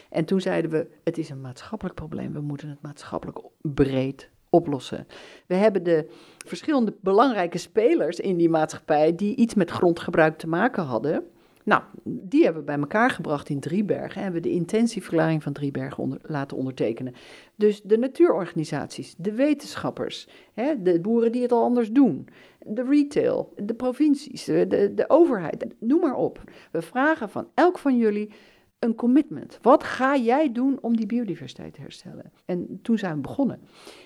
En 0.10 0.26
toen 0.26 0.42
zeiden 0.42 0.72
we, 0.72 0.88
het 1.04 1.18
is 1.18 1.30
een 1.30 1.42
maatschappelijk 1.42 1.96
probleem, 1.96 2.34
we 2.34 2.42
moeten 2.42 2.70
het 2.70 2.82
maatschappelijk 2.82 3.40
breed 3.62 4.30
oplossen. 4.50 5.08
We 5.48 5.56
hebben 5.56 5.84
de 5.84 6.12
verschillende 6.46 6.96
belangrijke 7.02 7.58
spelers 7.58 8.20
in 8.20 8.38
die 8.38 8.50
maatschappij 8.50 9.16
die 9.16 9.36
iets 9.36 9.54
met 9.54 9.72
grondgebruik 9.72 10.38
te 10.38 10.48
maken 10.48 10.84
hadden. 10.84 11.24
Nou, 11.64 11.84
die 12.04 12.44
hebben 12.44 12.62
we 12.62 12.68
bij 12.68 12.80
elkaar 12.80 13.10
gebracht 13.10 13.50
in 13.50 13.60
Driebergen 13.60 14.16
en 14.16 14.24
hebben 14.24 14.42
we 14.42 14.48
de 14.48 14.56
intentieverklaring 14.56 15.44
van 15.44 15.54
Driebergen 15.54 16.04
onder, 16.04 16.20
laten 16.22 16.58
ondertekenen. 16.58 17.14
Dus 17.56 17.82
de 17.82 17.98
natuurorganisaties, 17.98 19.16
de 19.18 19.34
wetenschappers, 19.34 20.28
hè, 20.54 20.82
de 20.82 21.00
boeren 21.02 21.32
die 21.32 21.42
het 21.42 21.52
al 21.52 21.64
anders 21.64 21.92
doen, 21.92 22.28
de 22.60 22.84
retail, 22.84 23.54
de 23.56 23.74
provincies, 23.74 24.44
de, 24.44 24.92
de 24.96 25.06
overheid, 25.08 25.66
noem 25.80 26.00
maar 26.00 26.16
op. 26.16 26.44
We 26.72 26.82
vragen 26.82 27.30
van 27.30 27.48
elk 27.54 27.78
van 27.78 27.98
jullie 27.98 28.32
een 28.80 28.96
commitment. 28.96 29.60
Wat 29.62 29.84
ga 29.84 30.16
jij 30.16 30.52
doen 30.52 30.78
om 30.82 30.96
die 30.96 31.06
biodiversiteit 31.06 31.74
te 31.74 31.82
herstellen? 31.82 32.32
En 32.46 32.80
toen 32.82 32.98
zijn 32.98 33.16
we 33.16 33.22
begonnen. 33.22 33.62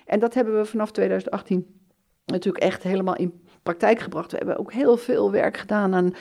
En 0.06 0.18
dat 0.18 0.34
hebben 0.34 0.56
we 0.56 0.64
vanaf 0.64 0.90
2018 0.90 1.66
natuurlijk 2.24 2.64
echt 2.64 2.82
helemaal 2.82 3.16
in 3.16 3.40
praktijk 3.62 3.98
gebracht. 3.98 4.30
We 4.30 4.36
hebben 4.36 4.58
ook 4.58 4.72
heel 4.72 4.96
veel 4.96 5.30
werk 5.30 5.56
gedaan 5.56 5.94
aan 5.94 6.12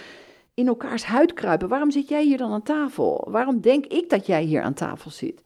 in 0.56 0.68
elkaars 0.68 1.04
huid 1.04 1.34
kruipen. 1.34 1.68
Waarom 1.68 1.92
zit 1.92 2.08
jij 2.08 2.24
hier 2.24 2.38
dan 2.38 2.52
aan 2.52 2.64
tafel? 2.64 3.28
Waarom 3.30 3.62
denk 3.62 3.86
ik 3.86 4.10
dat 4.10 4.26
jij 4.26 4.44
hier 4.44 4.62
aan 4.62 4.74
tafel 4.74 5.12
zit? 5.12 5.44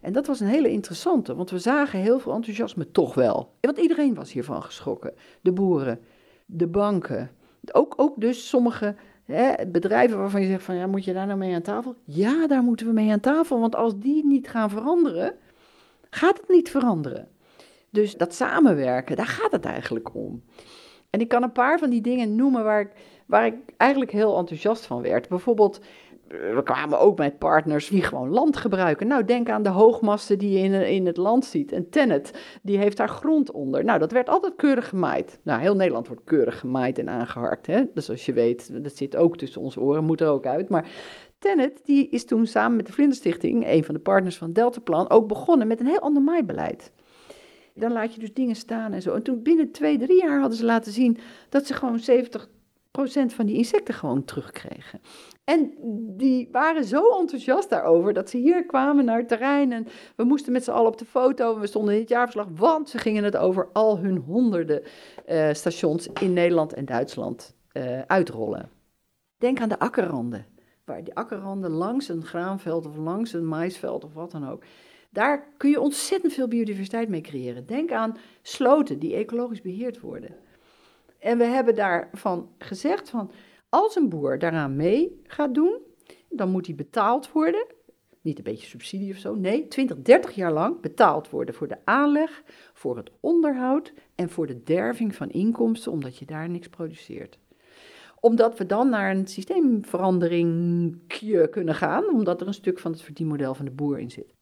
En 0.00 0.12
dat 0.12 0.26
was 0.26 0.40
een 0.40 0.46
hele 0.46 0.70
interessante, 0.70 1.34
want 1.34 1.50
we 1.50 1.58
zagen 1.58 1.98
heel 1.98 2.18
veel 2.18 2.32
enthousiasme 2.32 2.90
toch 2.90 3.14
wel. 3.14 3.54
Want 3.60 3.78
iedereen 3.78 4.14
was 4.14 4.32
hiervan 4.32 4.62
geschrokken. 4.62 5.14
De 5.40 5.52
boeren, 5.52 6.00
de 6.46 6.66
banken, 6.66 7.30
ook, 7.72 7.94
ook 7.96 8.20
dus 8.20 8.48
sommige 8.48 8.94
hè, 9.24 9.66
bedrijven 9.66 10.18
waarvan 10.18 10.40
je 10.40 10.46
zegt 10.46 10.62
van 10.62 10.74
ja, 10.74 10.86
moet 10.86 11.04
je 11.04 11.12
daar 11.12 11.26
nou 11.26 11.38
mee 11.38 11.54
aan 11.54 11.62
tafel? 11.62 11.94
Ja, 12.04 12.46
daar 12.46 12.62
moeten 12.62 12.86
we 12.86 12.92
mee 12.92 13.12
aan 13.12 13.20
tafel, 13.20 13.60
want 13.60 13.76
als 13.76 13.98
die 13.98 14.26
niet 14.26 14.48
gaan 14.48 14.70
veranderen, 14.70 15.34
gaat 16.10 16.36
het 16.40 16.48
niet 16.48 16.70
veranderen. 16.70 17.28
Dus 17.90 18.16
dat 18.16 18.34
samenwerken, 18.34 19.16
daar 19.16 19.26
gaat 19.26 19.52
het 19.52 19.64
eigenlijk 19.64 20.14
om. 20.14 20.42
En 21.10 21.20
ik 21.20 21.28
kan 21.28 21.42
een 21.42 21.52
paar 21.52 21.78
van 21.78 21.90
die 21.90 22.00
dingen 22.00 22.34
noemen 22.34 22.64
waar 22.64 22.80
ik, 22.80 22.90
waar 23.28 23.46
ik 23.46 23.54
eigenlijk 23.76 24.10
heel 24.10 24.36
enthousiast 24.36 24.86
van 24.86 25.02
werd. 25.02 25.28
Bijvoorbeeld, 25.28 25.80
we 26.28 26.60
kwamen 26.64 27.00
ook 27.00 27.18
met 27.18 27.38
partners 27.38 27.88
die 27.88 28.02
gewoon 28.02 28.28
land 28.28 28.56
gebruiken. 28.56 29.06
Nou, 29.06 29.24
denk 29.24 29.48
aan 29.48 29.62
de 29.62 29.68
hoogmasten 29.68 30.38
die 30.38 30.50
je 30.50 30.58
in, 30.58 30.72
in 30.72 31.06
het 31.06 31.16
land 31.16 31.44
ziet. 31.44 31.72
En 31.72 31.90
Tennet, 31.90 32.58
die 32.62 32.78
heeft 32.78 32.96
daar 32.96 33.08
grond 33.08 33.50
onder. 33.50 33.84
Nou, 33.84 33.98
dat 33.98 34.12
werd 34.12 34.28
altijd 34.28 34.56
keurig 34.56 34.88
gemaaid. 34.88 35.40
Nou, 35.42 35.60
heel 35.60 35.76
Nederland 35.76 36.06
wordt 36.06 36.24
keurig 36.24 36.58
gemaaid 36.58 36.98
en 36.98 37.08
aangeharkt. 37.08 37.66
Hè? 37.66 37.84
Dus 37.94 38.10
als 38.10 38.26
je 38.26 38.32
weet, 38.32 38.82
dat 38.82 38.96
zit 38.96 39.16
ook 39.16 39.36
tussen 39.36 39.60
onze 39.60 39.80
oren, 39.80 40.04
moet 40.04 40.20
er 40.20 40.28
ook 40.28 40.46
uit. 40.46 40.68
Maar 40.68 40.88
Tennet, 41.38 41.80
die 41.84 42.08
is 42.08 42.24
toen 42.24 42.46
samen 42.46 42.76
met 42.76 42.86
de 42.86 42.92
Vlinderstichting, 42.92 43.66
een 43.66 43.84
van 43.84 43.94
de 43.94 44.00
partners 44.00 44.36
van 44.36 44.52
Deltaplan, 44.52 45.10
ook 45.10 45.28
begonnen 45.28 45.66
met 45.66 45.80
een 45.80 45.86
heel 45.86 46.00
ander 46.00 46.22
maaibeleid. 46.22 46.92
Dan 47.74 47.92
laat 47.92 48.14
je 48.14 48.20
dus 48.20 48.34
dingen 48.34 48.56
staan 48.56 48.92
en 48.92 49.02
zo. 49.02 49.14
En 49.14 49.22
toen 49.22 49.42
binnen 49.42 49.72
twee, 49.72 49.98
drie 49.98 50.22
jaar 50.22 50.40
hadden 50.40 50.58
ze 50.58 50.64
laten 50.64 50.92
zien 50.92 51.18
dat 51.48 51.66
ze 51.66 51.74
gewoon 51.74 51.98
70 51.98 52.48
van 53.06 53.46
die 53.46 53.56
insecten 53.56 53.94
gewoon 53.94 54.24
terugkregen. 54.24 55.00
En 55.44 55.72
die 56.16 56.48
waren 56.52 56.84
zo 56.84 57.18
enthousiast 57.18 57.70
daarover 57.70 58.12
dat 58.12 58.30
ze 58.30 58.36
hier 58.36 58.66
kwamen 58.66 59.04
naar 59.04 59.18
het 59.18 59.28
terrein. 59.28 59.72
En 59.72 59.86
we 60.16 60.24
moesten 60.24 60.52
met 60.52 60.64
z'n 60.64 60.70
allen 60.70 60.90
op 60.90 60.98
de 60.98 61.04
foto. 61.04 61.54
En 61.54 61.60
we 61.60 61.66
stonden 61.66 61.94
in 61.94 62.00
het 62.00 62.08
jaarverslag, 62.08 62.46
want 62.54 62.88
ze 62.88 62.98
gingen 62.98 63.24
het 63.24 63.36
over 63.36 63.68
al 63.72 63.98
hun 63.98 64.16
honderden 64.16 64.82
uh, 65.28 65.52
stations 65.52 66.08
in 66.20 66.32
Nederland 66.32 66.72
en 66.72 66.84
Duitsland 66.84 67.54
uh, 67.72 68.00
uitrollen. 68.00 68.70
Denk 69.38 69.60
aan 69.60 69.68
de 69.68 69.78
akkerranden. 69.78 70.46
Waar 70.84 71.04
die 71.04 71.14
akkerranden 71.14 71.70
langs 71.70 72.08
een 72.08 72.24
graanveld 72.24 72.86
of 72.86 72.96
langs 72.96 73.32
een 73.32 73.46
maisveld 73.46 74.04
of 74.04 74.14
wat 74.14 74.30
dan 74.30 74.48
ook. 74.48 74.62
Daar 75.10 75.48
kun 75.56 75.70
je 75.70 75.80
ontzettend 75.80 76.32
veel 76.32 76.48
biodiversiteit 76.48 77.08
mee 77.08 77.20
creëren. 77.20 77.66
Denk 77.66 77.92
aan 77.92 78.16
sloten 78.42 78.98
die 78.98 79.14
ecologisch 79.14 79.62
beheerd 79.62 80.00
worden. 80.00 80.36
En 81.18 81.38
we 81.38 81.44
hebben 81.44 81.74
daarvan 81.74 82.50
gezegd 82.58 83.10
van 83.10 83.30
als 83.68 83.96
een 83.96 84.08
boer 84.08 84.38
daaraan 84.38 84.76
mee 84.76 85.20
gaat 85.24 85.54
doen, 85.54 85.78
dan 86.30 86.50
moet 86.50 86.66
hij 86.66 86.74
betaald 86.74 87.32
worden. 87.32 87.66
Niet 88.20 88.38
een 88.38 88.44
beetje 88.44 88.66
subsidie 88.66 89.12
of 89.12 89.18
zo. 89.18 89.34
Nee, 89.34 89.68
20, 89.68 90.02
30 90.02 90.34
jaar 90.34 90.52
lang 90.52 90.80
betaald 90.80 91.30
worden 91.30 91.54
voor 91.54 91.68
de 91.68 91.78
aanleg, 91.84 92.42
voor 92.72 92.96
het 92.96 93.10
onderhoud 93.20 93.92
en 94.14 94.30
voor 94.30 94.46
de 94.46 94.62
derving 94.62 95.14
van 95.14 95.30
inkomsten, 95.30 95.92
omdat 95.92 96.16
je 96.16 96.26
daar 96.26 96.48
niks 96.48 96.68
produceert. 96.68 97.38
Omdat 98.20 98.58
we 98.58 98.66
dan 98.66 98.88
naar 98.88 99.10
een 99.10 99.26
systeemverandering 99.26 100.96
kunnen 101.50 101.74
gaan, 101.74 102.08
omdat 102.08 102.40
er 102.40 102.46
een 102.46 102.54
stuk 102.54 102.78
van 102.78 102.92
het 102.92 103.02
verdienmodel 103.02 103.54
van 103.54 103.64
de 103.64 103.70
boer 103.70 103.98
in 103.98 104.10
zit. 104.10 104.34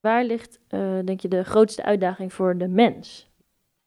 Waar 0.00 0.24
ligt, 0.24 0.60
uh, 0.68 0.98
denk 1.04 1.20
je, 1.20 1.28
de 1.28 1.44
grootste 1.44 1.82
uitdaging 1.82 2.32
voor 2.32 2.58
de 2.58 2.68
mens? 2.68 3.30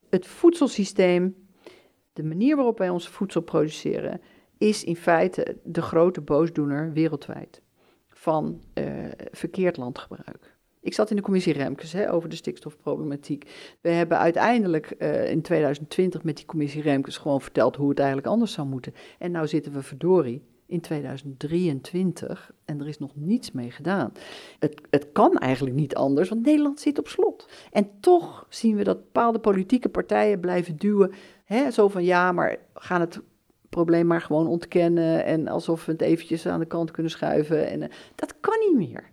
Het 0.10 0.28
voedselsysteem, 0.28 1.43
de 2.14 2.24
manier 2.24 2.56
waarop 2.56 2.78
wij 2.78 2.90
ons 2.90 3.08
voedsel 3.08 3.42
produceren, 3.42 4.22
is 4.58 4.84
in 4.84 4.96
feite 4.96 5.58
de 5.64 5.82
grote 5.82 6.22
boosdoener 6.22 6.94
wereldwijd 6.94 7.62
van 8.10 8.62
uh, 8.74 8.86
verkeerd 9.32 9.78
landgebruik. 9.78 10.54
Ik 10.82 10.94
zat 10.94 11.10
in 11.10 11.16
de 11.16 11.22
commissie 11.22 11.54
Remkes 11.54 11.94
hè, 11.94 12.12
over 12.12 12.30
de 12.30 12.36
stikstofproblematiek. 12.36 13.76
We 13.82 13.90
hebben 13.90 14.18
uiteindelijk 14.18 14.96
uh, 15.00 15.32
in 15.32 15.42
2020 15.42 16.24
met 16.24 16.38
die 16.38 16.46
commissie 16.46 16.82
Remkes 16.82 17.18
gewoon 17.18 17.42
verteld 17.42 17.76
hoe 17.76 17.90
het 17.90 18.00
eigenlijk 18.00 18.28
anders 18.28 18.52
zou 18.52 18.68
moeten. 18.68 18.94
En 19.20 19.32
nou 19.32 19.48
zitten 19.48 19.74
we 19.74 19.82
verdorie 19.82 20.44
in 20.66 20.82
2023 20.82 22.52
en 22.66 22.80
er 22.80 22.88
is 22.88 22.98
nog 22.98 23.12
niets 23.16 23.52
mee 23.52 23.72
gedaan. 23.72 24.12
Het, 24.60 24.82
het 24.90 25.12
kan 25.12 25.38
eigenlijk 25.38 25.76
niet 25.76 25.96
anders, 25.96 26.30
want 26.30 26.46
Nederland 26.46 26.80
zit 26.80 27.00
op 27.00 27.08
slot. 27.08 27.50
En 27.72 27.90
toch 28.00 28.46
zien 28.50 28.76
we 28.76 28.84
dat 28.84 28.98
bepaalde 28.98 29.40
politieke 29.40 29.90
partijen 29.90 30.40
blijven 30.40 30.78
duwen. 30.78 31.12
Hè, 31.44 31.72
zo 31.72 31.88
van 31.88 32.04
ja, 32.04 32.32
maar 32.32 32.58
gaan 32.74 33.02
het 33.02 33.22
probleem 33.70 34.08
maar 34.08 34.22
gewoon 34.22 34.48
ontkennen 34.48 35.26
en 35.26 35.48
alsof 35.48 35.86
we 35.86 35.92
het 35.92 36.02
eventjes 36.02 36.46
aan 36.46 36.60
de 36.60 36.66
kant 36.66 36.92
kunnen 36.92 37.12
schuiven. 37.12 37.68
En, 37.68 37.82
uh, 37.82 37.88
dat 38.16 38.40
kan 38.40 38.60
niet 38.60 38.90
meer. 38.90 39.10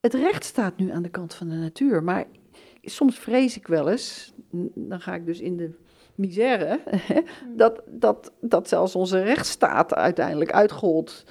Het 0.00 0.14
recht 0.14 0.44
staat 0.44 0.76
nu 0.76 0.90
aan 0.90 1.02
de 1.02 1.08
kant 1.08 1.34
van 1.34 1.48
de 1.48 1.54
natuur, 1.54 2.02
maar 2.02 2.24
soms 2.82 3.18
vrees 3.18 3.56
ik 3.56 3.66
wel 3.66 3.88
eens, 3.88 4.32
dan 4.74 5.00
ga 5.00 5.14
ik 5.14 5.26
dus 5.26 5.40
in 5.40 5.56
de 5.56 5.70
misère, 6.14 6.80
dat, 7.56 7.82
dat, 7.86 8.32
dat 8.40 8.68
zelfs 8.68 8.94
onze 8.94 9.22
rechtsstaat 9.22 9.94
uiteindelijk 9.94 10.52
uitgehold 10.52 11.24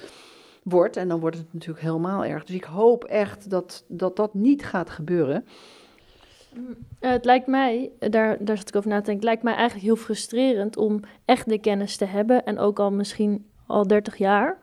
wordt. 0.62 0.96
En 0.96 1.08
dan 1.08 1.20
wordt 1.20 1.36
het 1.36 1.52
natuurlijk 1.52 1.84
helemaal 1.84 2.24
erg. 2.24 2.44
Dus 2.44 2.56
ik 2.56 2.64
hoop 2.64 3.04
echt 3.04 3.50
dat 3.50 3.84
dat, 3.88 4.16
dat 4.16 4.34
niet 4.34 4.64
gaat 4.64 4.90
gebeuren. 4.90 5.44
Uh, 6.54 7.10
het 7.10 7.24
lijkt 7.24 7.46
mij, 7.46 7.90
daar, 7.98 8.44
daar 8.44 8.56
zat 8.56 8.68
ik 8.68 8.76
over 8.76 8.90
na 8.90 8.98
te 8.98 9.04
denken, 9.04 9.14
het 9.14 9.24
lijkt 9.24 9.42
mij 9.42 9.54
eigenlijk 9.54 9.84
heel 9.86 9.96
frustrerend 9.96 10.76
om 10.76 11.00
echt 11.24 11.48
de 11.48 11.58
kennis 11.58 11.96
te 11.96 12.04
hebben 12.04 12.44
en 12.44 12.58
ook 12.58 12.78
al 12.78 12.92
misschien 12.92 13.46
al 13.66 13.86
30 13.86 14.16
jaar 14.16 14.62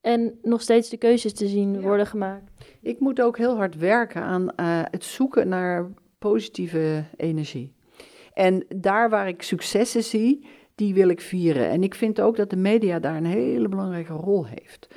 en 0.00 0.38
nog 0.42 0.60
steeds 0.60 0.88
de 0.88 0.96
keuzes 0.96 1.32
te 1.32 1.46
zien 1.46 1.80
worden 1.80 2.06
gemaakt. 2.06 2.50
Ik 2.80 3.00
moet 3.00 3.20
ook 3.20 3.38
heel 3.38 3.56
hard 3.56 3.76
werken 3.76 4.22
aan 4.22 4.42
uh, 4.42 4.48
het 4.90 5.04
zoeken 5.04 5.48
naar 5.48 5.90
positieve 6.18 7.04
energie. 7.16 7.72
En 8.34 8.64
daar 8.76 9.10
waar 9.10 9.28
ik 9.28 9.42
successen 9.42 10.02
zie, 10.02 10.46
die 10.74 10.94
wil 10.94 11.08
ik 11.08 11.20
vieren. 11.20 11.68
En 11.68 11.82
ik 11.82 11.94
vind 11.94 12.20
ook 12.20 12.36
dat 12.36 12.50
de 12.50 12.56
media 12.56 12.98
daar 12.98 13.16
een 13.16 13.24
hele 13.24 13.68
belangrijke 13.68 14.12
rol 14.12 14.46
heeft. 14.46 14.88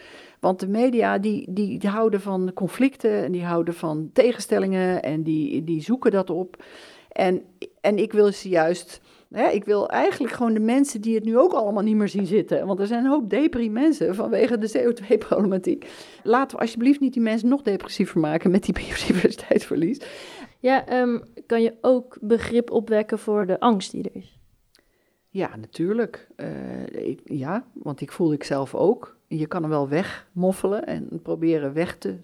Want 0.45 0.59
de 0.59 0.67
media 0.67 1.17
die, 1.17 1.47
die, 1.49 1.87
houden 1.87 2.21
van 2.21 2.51
conflicten 2.53 3.23
en 3.23 3.31
die 3.31 3.43
houden 3.43 3.73
van 3.73 4.09
tegenstellingen 4.13 5.03
en 5.03 5.23
die, 5.23 5.63
die 5.63 5.81
zoeken 5.81 6.11
dat 6.11 6.29
op. 6.29 6.63
En, 7.11 7.41
en 7.81 7.97
ik 7.97 8.11
wil 8.11 8.31
ze 8.31 8.49
juist, 8.49 9.01
hè, 9.31 9.49
ik 9.49 9.65
wil 9.65 9.89
eigenlijk 9.89 10.33
gewoon 10.33 10.53
de 10.53 10.59
mensen 10.59 11.01
die 11.01 11.15
het 11.15 11.23
nu 11.23 11.37
ook 11.37 11.53
allemaal 11.53 11.83
niet 11.83 11.95
meer 11.95 12.09
zien 12.09 12.25
zitten. 12.25 12.67
Want 12.67 12.79
er 12.79 12.87
zijn 12.87 13.03
een 13.03 13.09
hoop 13.09 13.29
depri 13.29 13.69
mensen 13.69 14.15
vanwege 14.15 14.57
de 14.57 14.71
CO2-problematiek. 14.71 15.87
Laten 16.23 16.57
we 16.57 16.63
alsjeblieft 16.63 16.99
niet 16.99 17.13
die 17.13 17.21
mensen 17.21 17.49
nog 17.49 17.61
depressiever 17.61 18.19
maken 18.19 18.51
met 18.51 18.63
die 18.63 18.73
biodiversiteitsverlies. 18.83 19.99
Ja, 20.59 21.01
um, 21.01 21.23
kan 21.45 21.61
je 21.61 21.73
ook 21.81 22.17
begrip 22.21 22.71
opwekken 22.71 23.19
voor 23.19 23.45
de 23.45 23.59
angst 23.59 23.91
die 23.91 24.03
er 24.03 24.15
is? 24.21 24.34
Ja, 25.35 25.55
natuurlijk. 25.55 26.27
Ik, 26.91 27.19
ja, 27.23 27.65
want 27.73 28.01
ik 28.01 28.11
voelde 28.11 28.33
ik 28.33 28.43
zelf 28.43 28.75
ook 28.75 29.15
je 29.27 29.47
kan 29.47 29.61
hem 29.61 29.71
wel 29.71 29.89
wegmoffelen 29.89 30.85
en 30.85 31.19
proberen 31.21 31.73
weg 31.73 31.97
te 31.97 32.17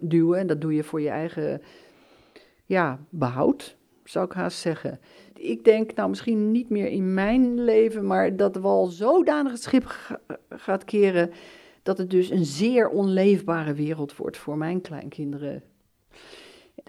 duwen. 0.00 0.38
En 0.38 0.46
dat 0.46 0.60
doe 0.60 0.74
je 0.74 0.84
voor 0.84 1.00
je 1.00 1.08
eigen 1.08 1.62
ja, 2.66 2.98
behoud, 3.08 3.76
zou 4.04 4.24
ik 4.24 4.32
haast 4.32 4.58
zeggen. 4.58 5.00
Ik 5.34 5.64
denk, 5.64 5.94
nou 5.94 6.08
misschien 6.08 6.50
niet 6.50 6.68
meer 6.68 6.86
in 6.86 7.14
mijn 7.14 7.64
leven, 7.64 8.06
maar 8.06 8.36
dat 8.36 8.56
wel 8.56 8.86
zodanig 8.86 9.52
het 9.52 9.62
schip 9.62 10.18
gaat 10.48 10.84
keren 10.84 11.30
dat 11.82 11.98
het 11.98 12.10
dus 12.10 12.30
een 12.30 12.44
zeer 12.44 12.88
onleefbare 12.88 13.74
wereld 13.74 14.16
wordt 14.16 14.36
voor 14.36 14.56
mijn 14.56 14.80
kleinkinderen. 14.80 15.62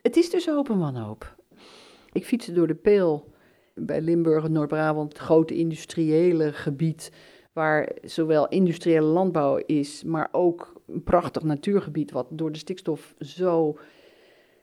Het 0.01 0.15
is 0.15 0.29
dus 0.29 0.45
hoop 0.45 0.69
en 0.69 0.79
wanhoop. 0.79 1.35
Ik 2.11 2.25
fietste 2.25 2.53
door 2.53 2.67
de 2.67 2.75
Peel 2.75 3.32
bij 3.73 4.01
Limburg, 4.01 4.49
Noord-Brabant, 4.49 5.13
het 5.13 5.21
grote 5.21 5.55
industriële 5.55 6.53
gebied 6.53 7.11
waar 7.53 7.91
zowel 8.01 8.47
industriële 8.47 9.05
landbouw 9.05 9.57
is, 9.65 10.03
maar 10.03 10.29
ook 10.31 10.81
een 10.87 11.03
prachtig 11.03 11.43
natuurgebied 11.43 12.11
wat 12.11 12.27
door 12.29 12.51
de 12.51 12.57
stikstof 12.57 13.13
zo 13.19 13.77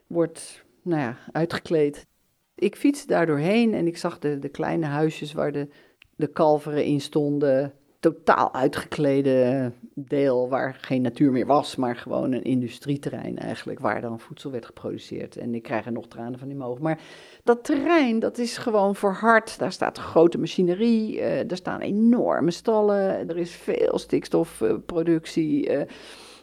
wordt 0.06 0.64
nou 0.82 1.00
ja, 1.00 1.16
uitgekleed. 1.32 2.06
Ik 2.54 2.76
fietste 2.76 3.06
daar 3.06 3.26
doorheen 3.26 3.74
en 3.74 3.86
ik 3.86 3.96
zag 3.96 4.18
de, 4.18 4.38
de 4.38 4.48
kleine 4.48 4.86
huisjes 4.86 5.32
waar 5.32 5.52
de, 5.52 5.68
de 6.16 6.26
kalveren 6.26 6.84
in 6.84 7.00
stonden 7.00 7.74
totaal 8.00 8.54
uitgeklede 8.54 9.72
deel 9.94 10.48
waar 10.48 10.74
geen 10.80 11.02
natuur 11.02 11.32
meer 11.32 11.46
was, 11.46 11.76
maar 11.76 11.96
gewoon 11.96 12.32
een 12.32 12.44
industrieterrein 12.44 13.38
eigenlijk, 13.38 13.78
waar 13.78 14.00
dan 14.00 14.20
voedsel 14.20 14.50
werd 14.50 14.66
geproduceerd. 14.66 15.36
En 15.36 15.54
ik 15.54 15.62
krijg 15.62 15.86
er 15.86 15.92
nog 15.92 16.06
tranen 16.08 16.38
van 16.38 16.50
in 16.50 16.56
mijn 16.56 16.70
ogen. 16.70 16.82
Maar 16.82 17.00
dat 17.44 17.64
terrein, 17.64 18.18
dat 18.18 18.38
is 18.38 18.56
gewoon 18.56 18.94
verhard. 18.94 19.58
Daar 19.58 19.72
staat 19.72 19.98
grote 19.98 20.38
machinerie, 20.38 21.16
uh, 21.16 21.50
er 21.50 21.56
staan 21.56 21.80
enorme 21.80 22.50
stallen, 22.50 23.28
er 23.28 23.38
is 23.38 23.50
veel 23.50 23.98
stikstofproductie. 23.98 25.70
Uh, 25.70 25.82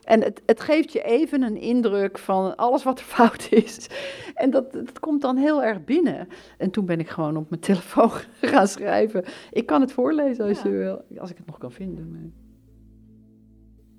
En 0.08 0.24
het, 0.24 0.42
het 0.46 0.62
geeft 0.62 0.92
je 0.92 1.02
even 1.02 1.42
een 1.42 1.58
indruk 1.58 2.18
van 2.18 2.56
alles 2.56 2.84
wat 2.84 3.00
er 3.00 3.06
fout 3.16 3.48
is. 3.52 3.88
En 4.34 4.50
dat, 4.50 4.74
dat 4.74 5.00
komt 5.00 5.22
dan 5.22 5.38
heel 5.38 5.64
erg 5.64 5.84
binnen. 5.84 6.28
En 6.58 6.72
toen 6.72 6.86
ben 6.86 7.00
ik 7.00 7.10
gewoon 7.10 7.38
op 7.38 7.50
mijn 7.50 7.62
telefoon 7.62 8.12
gaan 8.42 8.68
schrijven. 8.68 9.24
Ik 9.52 9.66
kan 9.66 9.82
het 9.82 9.92
voorlezen 9.92 10.46
als 10.46 10.62
je 10.62 10.70
wil, 10.70 11.02
als 11.18 11.30
ik 11.30 11.38
het 11.38 11.46
nog 11.46 11.58
kan 11.58 11.72
vinden. 11.72 12.34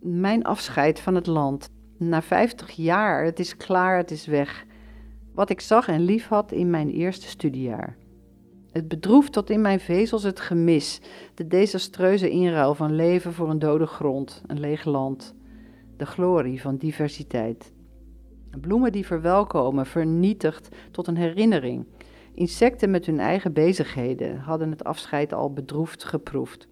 Mijn 0.00 0.44
afscheid 0.44 1.00
van 1.00 1.14
het 1.14 1.26
land. 1.26 1.68
Na 1.98 2.22
50 2.22 2.70
jaar, 2.70 3.24
het 3.24 3.38
is 3.38 3.56
klaar, 3.56 3.96
het 3.96 4.10
is 4.10 4.26
weg. 4.26 4.64
Wat 5.34 5.50
ik 5.50 5.60
zag 5.60 5.88
en 5.88 6.00
lief 6.00 6.28
had 6.28 6.52
in 6.52 6.70
mijn 6.70 6.90
eerste 6.90 7.28
studiejaar. 7.28 7.96
Het 8.70 8.88
bedroeft 8.88 9.32
tot 9.32 9.50
in 9.50 9.60
mijn 9.60 9.80
vezels 9.80 10.22
het 10.22 10.40
gemis, 10.40 11.00
de 11.34 11.46
desastreuze 11.46 12.30
inruil 12.30 12.74
van 12.74 12.94
leven 12.94 13.32
voor 13.32 13.50
een 13.50 13.58
dode 13.58 13.86
grond, 13.86 14.42
een 14.46 14.60
leeg 14.60 14.84
land, 14.84 15.34
de 15.98 16.06
glorie 16.06 16.60
van 16.60 16.76
diversiteit. 16.76 17.72
Bloemen 18.60 18.92
die 18.92 19.06
verwelkomen, 19.06 19.86
vernietigd 19.86 20.68
tot 20.90 21.06
een 21.06 21.16
herinnering. 21.16 21.86
Insecten 22.34 22.90
met 22.90 23.06
hun 23.06 23.20
eigen 23.20 23.52
bezigheden 23.52 24.38
hadden 24.38 24.70
het 24.70 24.84
afscheid 24.84 25.32
al 25.32 25.52
bedroefd 25.52 26.04
geproefd. 26.04 26.68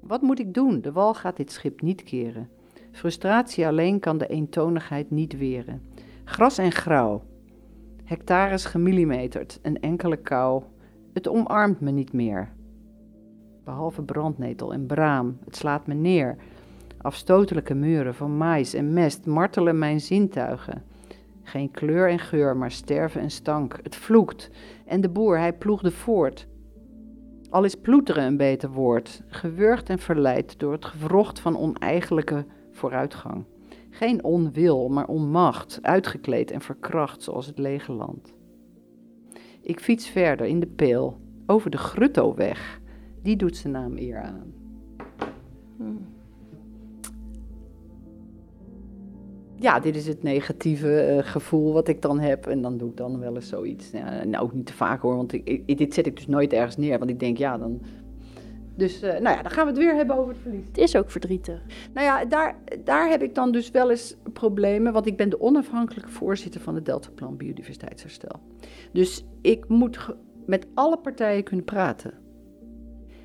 Wat 0.00 0.22
moet 0.22 0.38
ik 0.38 0.54
doen? 0.54 0.80
De 0.80 0.92
wal 0.92 1.14
gaat 1.14 1.36
dit 1.36 1.52
schip 1.52 1.80
niet 1.80 2.02
keren. 2.02 2.48
Frustratie 2.92 3.66
alleen 3.66 4.00
kan 4.00 4.18
de 4.18 4.26
eentonigheid 4.26 5.10
niet 5.10 5.38
weren. 5.38 5.82
Gras 6.24 6.58
en 6.58 6.72
grauw. 6.72 7.22
Hectares 8.04 8.64
gemillimeterd, 8.64 9.58
een 9.62 9.80
enkele 9.80 10.16
kou. 10.16 10.62
Het 11.12 11.28
omarmt 11.28 11.80
me 11.80 11.90
niet 11.90 12.12
meer. 12.12 12.52
Behalve 13.64 14.02
brandnetel 14.02 14.72
en 14.72 14.86
braam, 14.86 15.38
het 15.44 15.56
slaat 15.56 15.86
me 15.86 15.94
neer. 15.94 16.36
Afstotelijke 17.04 17.74
muren 17.74 18.14
van 18.14 18.36
mais 18.36 18.74
en 18.74 18.92
mest 18.92 19.26
martelen 19.26 19.78
mijn 19.78 20.00
zintuigen. 20.00 20.82
Geen 21.42 21.70
kleur 21.70 22.08
en 22.08 22.18
geur, 22.18 22.56
maar 22.56 22.70
sterven 22.70 23.20
en 23.20 23.30
stank. 23.30 23.78
Het 23.82 23.96
vloekt. 23.96 24.50
En 24.86 25.00
de 25.00 25.08
boer, 25.08 25.38
hij 25.38 25.52
ploegde 25.52 25.90
voort. 25.90 26.46
Al 27.50 27.64
is 27.64 27.74
ploeteren 27.74 28.24
een 28.24 28.36
beter 28.36 28.70
woord, 28.70 29.22
gewurgd 29.26 29.88
en 29.88 29.98
verleid 29.98 30.58
door 30.58 30.72
het 30.72 30.84
gewrocht 30.84 31.40
van 31.40 31.58
oneigenlijke 31.58 32.44
vooruitgang. 32.72 33.44
Geen 33.90 34.24
onwil, 34.24 34.88
maar 34.88 35.06
onmacht, 35.06 35.78
uitgekleed 35.82 36.50
en 36.50 36.60
verkracht 36.60 37.22
zoals 37.22 37.46
het 37.46 37.58
lege 37.58 37.92
land. 37.92 38.34
Ik 39.60 39.80
fiets 39.80 40.08
verder 40.08 40.46
in 40.46 40.60
de 40.60 40.66
peel, 40.66 41.20
over 41.46 41.70
de 41.70 41.78
Gruttoweg. 41.78 42.80
Die 43.22 43.36
doet 43.36 43.56
zijn 43.56 43.72
naam 43.72 43.96
eer 43.96 44.22
aan. 44.22 44.52
Hmm. 45.76 46.13
Ja, 49.64 49.80
dit 49.80 49.96
is 49.96 50.06
het 50.06 50.22
negatieve 50.22 51.00
eh, 51.00 51.26
gevoel 51.26 51.72
wat 51.72 51.88
ik 51.88 52.02
dan 52.02 52.20
heb. 52.20 52.46
En 52.46 52.62
dan 52.62 52.78
doe 52.78 52.90
ik 52.90 52.96
dan 52.96 53.18
wel 53.18 53.34
eens 53.34 53.48
zoiets. 53.48 53.90
Ja, 53.90 54.24
nou, 54.24 54.44
ook 54.44 54.52
niet 54.52 54.66
te 54.66 54.72
vaak 54.72 55.00
hoor, 55.00 55.16
want 55.16 55.32
ik, 55.32 55.62
ik, 55.66 55.78
dit 55.78 55.94
zet 55.94 56.06
ik 56.06 56.16
dus 56.16 56.26
nooit 56.26 56.52
ergens 56.52 56.76
neer. 56.76 56.98
Want 56.98 57.10
ik 57.10 57.20
denk, 57.20 57.38
ja, 57.38 57.58
dan... 57.58 57.80
Dus, 58.76 59.02
uh, 59.02 59.10
nou 59.10 59.36
ja, 59.36 59.42
dan 59.42 59.50
gaan 59.50 59.64
we 59.66 59.70
het 59.70 59.80
weer 59.80 59.94
hebben 59.94 60.16
over 60.16 60.32
het 60.32 60.42
verlies. 60.42 60.66
Het 60.66 60.78
is 60.78 60.96
ook 60.96 61.10
verdrietig. 61.10 61.62
Nou 61.94 62.06
ja, 62.06 62.24
daar, 62.24 62.56
daar 62.84 63.08
heb 63.08 63.22
ik 63.22 63.34
dan 63.34 63.52
dus 63.52 63.70
wel 63.70 63.90
eens 63.90 64.16
problemen. 64.32 64.92
Want 64.92 65.06
ik 65.06 65.16
ben 65.16 65.28
de 65.28 65.40
onafhankelijke 65.40 66.10
voorzitter 66.10 66.60
van 66.60 66.74
het 66.74 66.84
Deltaplan 66.84 67.36
Biodiversiteitsherstel. 67.36 68.40
Dus 68.92 69.24
ik 69.40 69.68
moet 69.68 69.98
met 70.46 70.66
alle 70.74 70.98
partijen 70.98 71.44
kunnen 71.44 71.64
praten. 71.64 72.23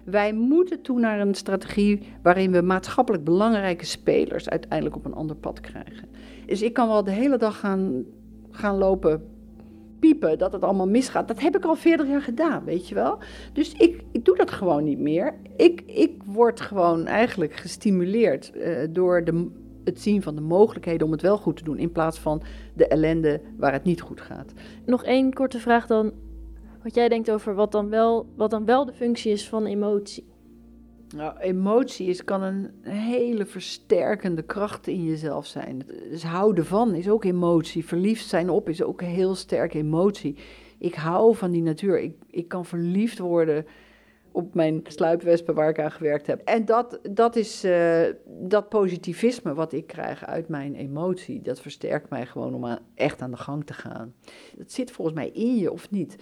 Wij 0.03 0.33
moeten 0.33 0.81
toe 0.81 0.99
naar 0.99 1.19
een 1.19 1.35
strategie 1.35 2.01
waarin 2.21 2.51
we 2.51 2.61
maatschappelijk 2.61 3.23
belangrijke 3.23 3.85
spelers 3.85 4.49
uiteindelijk 4.49 4.95
op 4.95 5.05
een 5.05 5.13
ander 5.13 5.35
pad 5.35 5.59
krijgen. 5.59 6.09
Dus 6.45 6.61
ik 6.61 6.73
kan 6.73 6.87
wel 6.87 7.03
de 7.03 7.11
hele 7.11 7.37
dag 7.37 7.59
gaan, 7.59 8.03
gaan 8.51 8.77
lopen 8.77 9.23
piepen 9.99 10.37
dat 10.37 10.51
het 10.51 10.63
allemaal 10.63 10.87
misgaat. 10.87 11.27
Dat 11.27 11.39
heb 11.39 11.55
ik 11.55 11.65
al 11.65 11.75
40 11.75 12.07
jaar 12.07 12.21
gedaan, 12.21 12.63
weet 12.63 12.87
je 12.87 12.95
wel. 12.95 13.17
Dus 13.53 13.73
ik, 13.73 14.03
ik 14.11 14.25
doe 14.25 14.35
dat 14.35 14.51
gewoon 14.51 14.83
niet 14.83 14.99
meer. 14.99 15.35
Ik, 15.55 15.81
ik 15.85 16.23
word 16.25 16.61
gewoon 16.61 17.05
eigenlijk 17.05 17.53
gestimuleerd 17.53 18.51
uh, 18.55 18.77
door 18.89 19.23
de, 19.23 19.47
het 19.83 20.01
zien 20.01 20.21
van 20.21 20.35
de 20.35 20.41
mogelijkheden 20.41 21.05
om 21.05 21.11
het 21.11 21.21
wel 21.21 21.37
goed 21.37 21.57
te 21.57 21.63
doen, 21.63 21.77
in 21.77 21.91
plaats 21.91 22.19
van 22.19 22.41
de 22.73 22.87
ellende 22.87 23.41
waar 23.57 23.73
het 23.73 23.83
niet 23.83 24.01
goed 24.01 24.21
gaat. 24.21 24.53
Nog 24.85 25.03
één 25.03 25.33
korte 25.33 25.59
vraag 25.59 25.87
dan 25.87 26.11
wat 26.83 26.95
jij 26.95 27.09
denkt 27.09 27.31
over 27.31 27.55
wat 27.55 27.71
dan 27.71 27.89
wel, 27.89 28.27
wat 28.35 28.49
dan 28.49 28.65
wel 28.65 28.85
de 28.85 28.93
functie 28.93 29.31
is 29.31 29.49
van 29.49 29.65
emotie. 29.65 30.27
Nou, 31.15 31.37
emotie 31.39 32.07
is, 32.07 32.23
kan 32.23 32.41
een 32.41 32.71
hele 32.81 33.45
versterkende 33.45 34.41
kracht 34.41 34.87
in 34.87 35.05
jezelf 35.05 35.45
zijn. 35.45 35.81
Dus 36.09 36.23
houden 36.23 36.65
van 36.65 36.95
is 36.95 37.09
ook 37.09 37.23
emotie. 37.23 37.85
Verliefd 37.85 38.27
zijn 38.27 38.49
op 38.49 38.69
is 38.69 38.83
ook 38.83 39.01
een 39.01 39.07
heel 39.07 39.35
sterke 39.35 39.77
emotie. 39.77 40.35
Ik 40.77 40.95
hou 40.95 41.35
van 41.35 41.51
die 41.51 41.61
natuur. 41.61 41.99
Ik, 41.99 42.15
ik 42.27 42.47
kan 42.47 42.65
verliefd 42.65 43.19
worden 43.19 43.65
op 44.31 44.53
mijn 44.53 44.81
sluipwespen 44.83 45.55
waar 45.55 45.69
ik 45.69 45.79
aan 45.79 45.91
gewerkt 45.91 46.27
heb. 46.27 46.41
En 46.41 46.65
dat, 46.65 46.99
dat 47.11 47.35
is 47.35 47.65
uh, 47.65 48.01
dat 48.25 48.69
positivisme 48.69 49.53
wat 49.53 49.73
ik 49.73 49.87
krijg 49.87 50.25
uit 50.25 50.47
mijn 50.47 50.75
emotie. 50.75 51.41
Dat 51.41 51.61
versterkt 51.61 52.09
mij 52.09 52.25
gewoon 52.25 52.53
om 52.53 52.65
aan, 52.65 52.79
echt 52.95 53.21
aan 53.21 53.31
de 53.31 53.37
gang 53.37 53.65
te 53.65 53.73
gaan. 53.73 54.13
Dat 54.57 54.71
zit 54.71 54.91
volgens 54.91 55.17
mij 55.17 55.29
in 55.29 55.55
je 55.55 55.71
of 55.71 55.91
niet. 55.91 56.15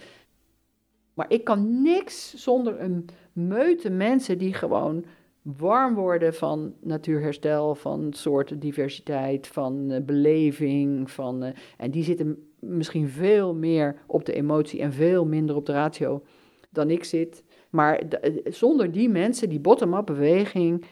Maar 1.17 1.25
ik 1.29 1.43
kan 1.43 1.81
niks 1.81 2.35
zonder 2.35 2.81
een 2.81 3.05
meute 3.33 3.89
mensen 3.89 4.37
die 4.37 4.53
gewoon 4.53 5.05
warm 5.41 5.95
worden 5.95 6.33
van 6.33 6.73
natuurherstel, 6.81 7.75
van 7.75 8.13
soortendiversiteit, 8.13 9.47
van 9.47 9.91
uh, 9.91 10.01
beleving. 10.01 11.11
Van, 11.11 11.43
uh, 11.43 11.49
en 11.77 11.91
die 11.91 12.03
zitten 12.03 12.49
misschien 12.59 13.09
veel 13.09 13.55
meer 13.55 13.95
op 14.07 14.25
de 14.25 14.33
emotie 14.33 14.81
en 14.81 14.93
veel 14.93 15.25
minder 15.25 15.55
op 15.55 15.65
de 15.65 15.71
ratio 15.71 16.23
dan 16.69 16.89
ik 16.89 17.03
zit. 17.03 17.43
Maar 17.69 18.01
uh, 18.03 18.37
zonder 18.45 18.91
die 18.91 19.09
mensen, 19.09 19.49
die 19.49 19.59
bottom-up 19.59 20.05
beweging, 20.05 20.85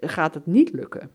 gaat 0.00 0.34
het 0.34 0.46
niet 0.46 0.72
lukken. 0.72 1.10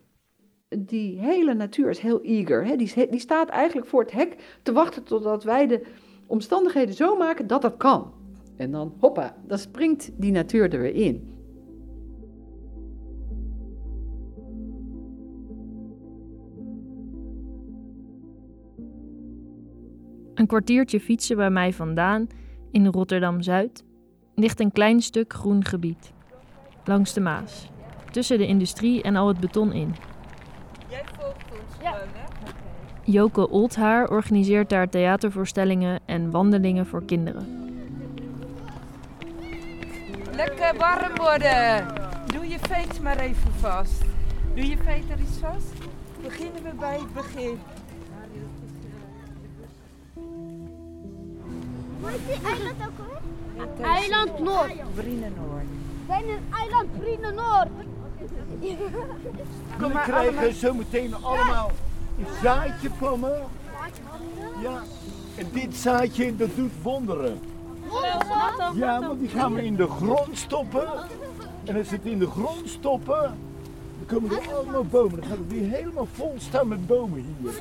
Die 0.78 1.18
hele 1.18 1.54
natuur 1.54 1.88
is 1.88 1.98
heel 1.98 2.20
eager. 2.20 2.64
Hè? 2.64 2.76
Die, 2.76 3.08
die 3.10 3.20
staat 3.20 3.48
eigenlijk 3.48 3.86
voor 3.86 4.02
het 4.02 4.12
hek 4.12 4.58
te 4.62 4.72
wachten 4.72 5.02
totdat 5.02 5.44
wij 5.44 5.66
de 5.66 5.82
omstandigheden 6.26 6.94
zo 6.94 7.16
maken 7.16 7.46
dat 7.46 7.62
dat 7.62 7.76
kan. 7.76 8.20
En 8.56 8.70
dan, 8.70 8.94
hoppa, 8.98 9.36
dan 9.46 9.58
springt 9.58 10.10
die 10.16 10.32
natuur 10.32 10.72
er 10.72 10.80
weer 10.80 10.94
in. 10.94 11.30
Een 20.34 20.46
kwartiertje 20.46 21.00
fietsen 21.00 21.36
bij 21.36 21.50
mij 21.50 21.72
vandaan, 21.72 22.26
in 22.70 22.86
Rotterdam-Zuid, 22.86 23.84
ligt 24.34 24.60
een 24.60 24.72
klein 24.72 25.00
stuk 25.00 25.32
groen 25.32 25.64
gebied. 25.64 26.12
Langs 26.84 27.12
de 27.12 27.20
Maas, 27.20 27.70
tussen 28.10 28.38
de 28.38 28.46
industrie 28.46 29.02
en 29.02 29.16
al 29.16 29.28
het 29.28 29.40
beton 29.40 29.72
in. 29.72 29.94
Jij 30.88 31.04
volgt 31.18 31.50
ons 31.50 31.74
gewoon, 31.78 32.08
hè? 32.12 32.50
Joke 33.04 33.48
Oldhaar 33.48 34.10
organiseert 34.10 34.70
daar 34.70 34.88
theatervoorstellingen 34.88 36.00
en 36.06 36.30
wandelingen 36.30 36.86
voor 36.86 37.04
kinderen. 37.04 37.61
Lekker 40.72 41.00
warm 41.00 41.16
worden. 41.16 41.86
Doe 42.26 42.48
je 42.48 42.58
veet 42.60 43.00
maar 43.00 43.18
even 43.18 43.52
vast. 43.60 44.02
Doe 44.54 44.66
je 44.66 44.76
veet 44.76 45.10
er 45.10 45.18
iets 45.18 45.38
vast? 45.40 45.72
Beginnen 46.22 46.62
we 46.62 46.70
bij 46.78 46.98
het 46.98 47.14
begin. 47.14 47.58
Hoe 52.00 52.10
is 52.10 52.20
die 52.26 52.48
eiland 52.48 52.76
ook 52.86 52.98
alweer? 52.98 53.86
Eiland 53.86 54.38
Noord. 54.38 54.94
Brienenoord. 54.94 55.64
Zijn 56.06 56.28
een 56.28 56.44
eiland 56.58 57.00
Brienenoord. 57.00 57.68
Kom 59.78 59.92
maar, 59.92 60.02
krijgen 60.02 60.38
allemaal. 60.38 60.52
zo 60.52 60.74
meteen 60.74 61.14
allemaal 61.14 61.70
een 62.18 62.26
zaadje 62.42 62.90
van 62.98 63.20
me. 63.20 63.42
Ja, 64.62 64.82
en 65.36 65.46
dit 65.52 65.76
zaadje 65.76 66.36
dat 66.36 66.56
doet 66.56 66.72
wonderen. 66.82 67.40
Ja, 68.74 69.00
want 69.00 69.20
die 69.20 69.28
gaan 69.28 69.54
we 69.54 69.64
in 69.64 69.76
de 69.76 69.86
grond 69.86 70.38
stoppen. 70.38 70.86
En 71.64 71.76
als 71.76 71.90
het 71.90 72.04
in 72.04 72.18
de 72.18 72.26
grond 72.26 72.68
stoppen, 72.68 73.38
dan 73.98 74.06
komen 74.06 74.30
er 74.30 74.54
allemaal 74.54 74.84
bomen. 74.84 75.20
Dan 75.20 75.28
gaat 75.28 75.38
het 75.38 75.48
weer 75.48 75.70
helemaal 75.70 76.08
vol 76.12 76.34
staan 76.38 76.68
met 76.68 76.86
bomen 76.86 77.36
hier. 77.40 77.52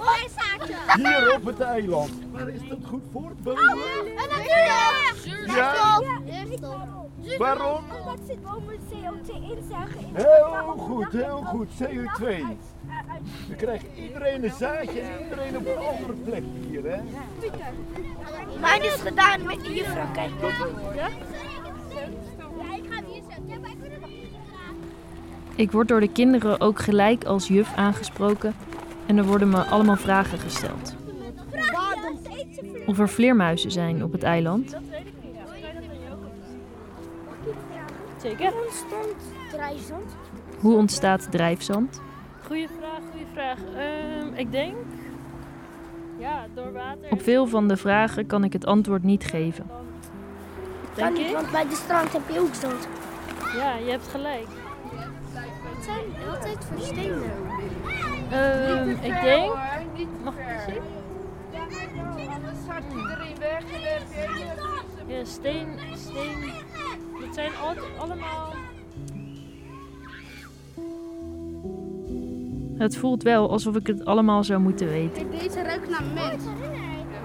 Hier 0.96 1.36
op 1.36 1.46
het 1.46 1.60
eiland. 1.60 2.12
Waar 2.32 2.50
is 2.50 2.70
dat 2.70 2.78
goed 2.88 3.04
voor? 3.12 3.32
Bomen? 3.44 3.63
En 4.08 4.30
natuurlijk! 4.30 4.67
Ja? 5.48 6.00
Waarom? 7.38 7.84
Omdat 8.00 8.42
bomen 8.44 8.80
CO2 8.92 9.58
inzagen. 9.58 10.00
Heel 10.14 10.76
goed, 10.78 11.12
heel 11.12 11.42
goed. 11.46 11.68
CO2. 11.84 12.44
Dan 13.48 13.58
krijgt 13.58 13.86
iedereen 13.96 14.44
een 14.44 14.52
zaadje 14.52 15.00
en 15.00 15.24
iedereen 15.24 15.58
op 15.58 15.66
een 15.66 15.78
andere 15.78 16.14
plek 16.14 16.44
hier, 16.70 16.84
hè? 16.84 17.02
Mijn 18.60 18.84
is 18.84 19.02
gedaan 19.02 19.46
met 19.46 19.64
de 19.64 19.74
juffrouw, 19.74 20.12
kijk. 20.14 20.32
Ja? 20.96 21.10
Ik 25.56 25.72
word 25.72 25.88
door 25.88 26.00
de 26.00 26.12
kinderen 26.12 26.60
ook 26.62 26.80
gelijk 26.80 27.24
als 27.26 27.48
juf 27.48 27.74
aangesproken 27.76 28.54
En 29.06 29.18
er 29.18 29.26
worden 29.26 29.50
me 29.50 29.64
allemaal 29.64 29.96
vragen 29.96 30.40
gesteld. 30.40 30.96
Of 32.86 33.00
er 33.00 33.10
vleermuizen 33.10 33.72
zijn 33.72 34.04
op 34.04 34.12
het 34.12 34.24
eiland. 34.24 34.76
Zeker. 38.22 38.54
ontstond 38.66 39.16
drijfzand? 39.52 40.16
Hoe 40.60 40.76
ontstaat 40.76 41.32
drijfzand? 41.32 42.02
Goeie 42.46 42.68
vraag, 42.80 43.00
goeie 43.12 43.26
vraag. 43.34 43.58
Ehm, 43.76 44.34
ik 44.34 44.52
denk... 44.52 44.76
Ja, 46.18 46.46
door 46.54 46.72
water. 46.72 47.12
Op 47.12 47.22
veel 47.22 47.48
van 47.48 47.68
de 47.68 47.78
vragen 47.78 48.26
kan 48.26 48.44
ik 48.44 48.54
het 48.54 48.66
antwoord 48.66 49.04
niet 49.04 49.24
geven. 49.24 49.66
Kan 50.96 51.04
Denk 51.04 51.18
niet, 51.18 51.28
ik? 51.28 51.34
want 51.34 51.52
bij 51.52 51.68
de 51.68 51.76
strand 51.76 52.14
heb 52.14 52.22
je 52.30 52.40
ook 52.40 52.54
zand. 52.54 52.88
Ja, 53.58 53.76
je 53.76 53.92
hebt 53.92 54.08
gelijk. 54.08 54.48
Het 55.76 55.84
zijn 55.84 56.30
altijd 56.34 56.66
voor 56.66 56.80
stenen. 56.86 57.32
Ehm, 58.32 58.90
ik 58.90 59.22
denk... 59.22 59.54
Mag 60.24 60.34
ik 60.38 60.46
eens 60.48 60.64
zien? 60.64 60.82
Weg 63.40 63.60
en 63.60 63.82
heb 63.82 64.04
je 65.08 65.14
Ja, 65.16 65.26
steen, 65.26 65.68
steen. 65.96 66.54
Het 67.32 67.39
zijn 67.39 67.52
al- 67.62 68.06
allemaal. 68.08 68.54
Het 72.78 72.98
voelt 72.98 73.24
wel 73.24 73.50
alsof 73.50 73.76
ik 73.76 73.88
het 73.88 74.06
allemaal 74.06 74.44
zou 74.44 74.60
moeten 74.62 74.88
weten. 74.89 75.32
Deze 75.32 75.62
ruikt 75.62 75.89
naar 75.89 76.04
ment. 76.13 76.41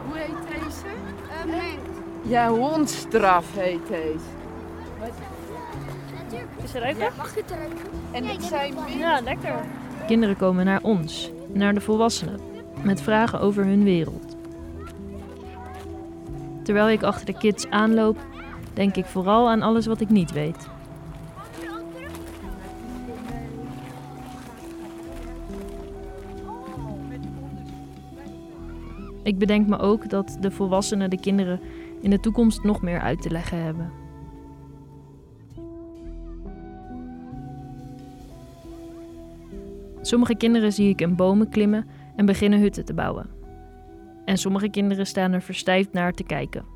Hoe 0.06 0.16
heet 0.18 0.48
deze? 0.48 0.86
ment. 1.46 1.98
Ja, 2.28 2.48
hondstraf 2.50 3.54
heet 3.56 3.86
deze. 3.88 4.18
Is 6.64 6.72
het 6.72 6.82
ruiken? 6.82 7.08
Mag 7.16 7.34
je 7.34 7.40
het 7.40 7.50
ruiken? 7.50 7.78
En 8.12 8.22
dit 8.22 8.42
zijn 8.44 8.74
Ja, 8.98 9.20
lekker. 9.20 9.54
Kinderen 10.06 10.36
komen 10.36 10.64
naar 10.64 10.82
ons, 10.82 11.30
naar 11.52 11.74
de 11.74 11.80
volwassenen, 11.80 12.40
met 12.82 13.00
vragen 13.02 13.40
over 13.40 13.64
hun 13.64 13.84
wereld. 13.84 14.36
Terwijl 16.62 16.88
ik 16.88 17.02
achter 17.02 17.26
de 17.26 17.38
kids 17.38 17.68
aanloop, 17.70 18.18
denk 18.76 18.96
ik 18.96 19.04
vooral 19.04 19.48
aan 19.48 19.62
alles 19.62 19.86
wat 19.86 20.00
ik 20.00 20.08
niet 20.08 20.32
weet. 20.32 20.68
Ik 29.22 29.38
bedenk 29.38 29.66
me 29.66 29.78
ook 29.78 30.10
dat 30.10 30.36
de 30.40 30.50
volwassenen 30.50 31.10
de 31.10 31.20
kinderen 31.20 31.60
in 32.00 32.10
de 32.10 32.20
toekomst 32.20 32.62
nog 32.62 32.82
meer 32.82 33.00
uit 33.00 33.22
te 33.22 33.30
leggen 33.30 33.62
hebben. 33.62 33.90
Sommige 40.00 40.36
kinderen 40.36 40.72
zie 40.72 40.88
ik 40.88 41.00
in 41.00 41.16
bomen 41.16 41.48
klimmen 41.48 41.86
en 42.16 42.26
beginnen 42.26 42.60
hutten 42.60 42.84
te 42.84 42.94
bouwen. 42.94 43.26
En 44.24 44.38
sommige 44.38 44.68
kinderen 44.68 45.06
staan 45.06 45.32
er 45.32 45.42
verstijfd 45.42 45.92
naar 45.92 46.12
te 46.12 46.24
kijken. 46.24 46.75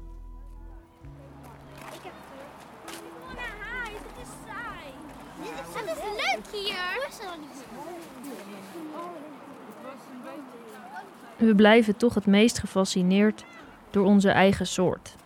We 11.40 11.54
blijven 11.54 11.96
toch 11.96 12.14
het 12.14 12.26
meest 12.26 12.58
gefascineerd 12.58 13.44
door 13.90 14.04
onze 14.04 14.30
eigen 14.30 14.66
soort. 14.66 15.16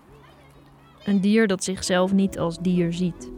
Een 1.04 1.20
dier 1.20 1.46
dat 1.46 1.64
zichzelf 1.64 2.12
niet 2.12 2.38
als 2.38 2.58
dier 2.58 2.92
ziet. 2.92 3.30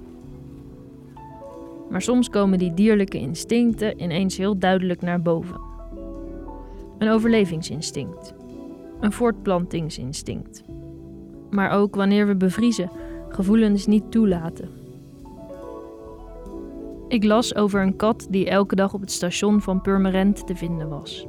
Maar 1.91 2.03
soms 2.03 2.29
komen 2.29 2.59
die 2.59 2.75
dierlijke 2.75 3.19
instincten 3.19 4.03
ineens 4.03 4.37
heel 4.37 4.59
duidelijk 4.59 5.03
naar 5.03 5.23
boven. 5.23 5.61
Een 6.99 7.09
overlevingsinstinct. 7.09 8.35
Een 9.01 9.13
voortplantingsinstinct. 9.13 10.65
Maar 11.51 11.71
ook 11.71 11.95
wanneer 11.95 12.27
we 12.27 12.37
bevriezen, 12.37 12.91
gevoelens 13.29 13.87
niet 13.87 14.11
toelaten. 14.11 14.71
Ik 17.09 17.25
las 17.25 17.55
over 17.55 17.83
een 17.83 17.97
kat 17.97 18.27
die 18.31 18.49
elke 18.49 18.75
dag 18.75 18.95
op 18.95 19.01
het 19.01 19.13
station 19.13 19.61
van 19.61 19.81
Purmerend 19.81 20.47
te 20.47 20.57
vinden 20.57 20.89
was. 20.89 21.27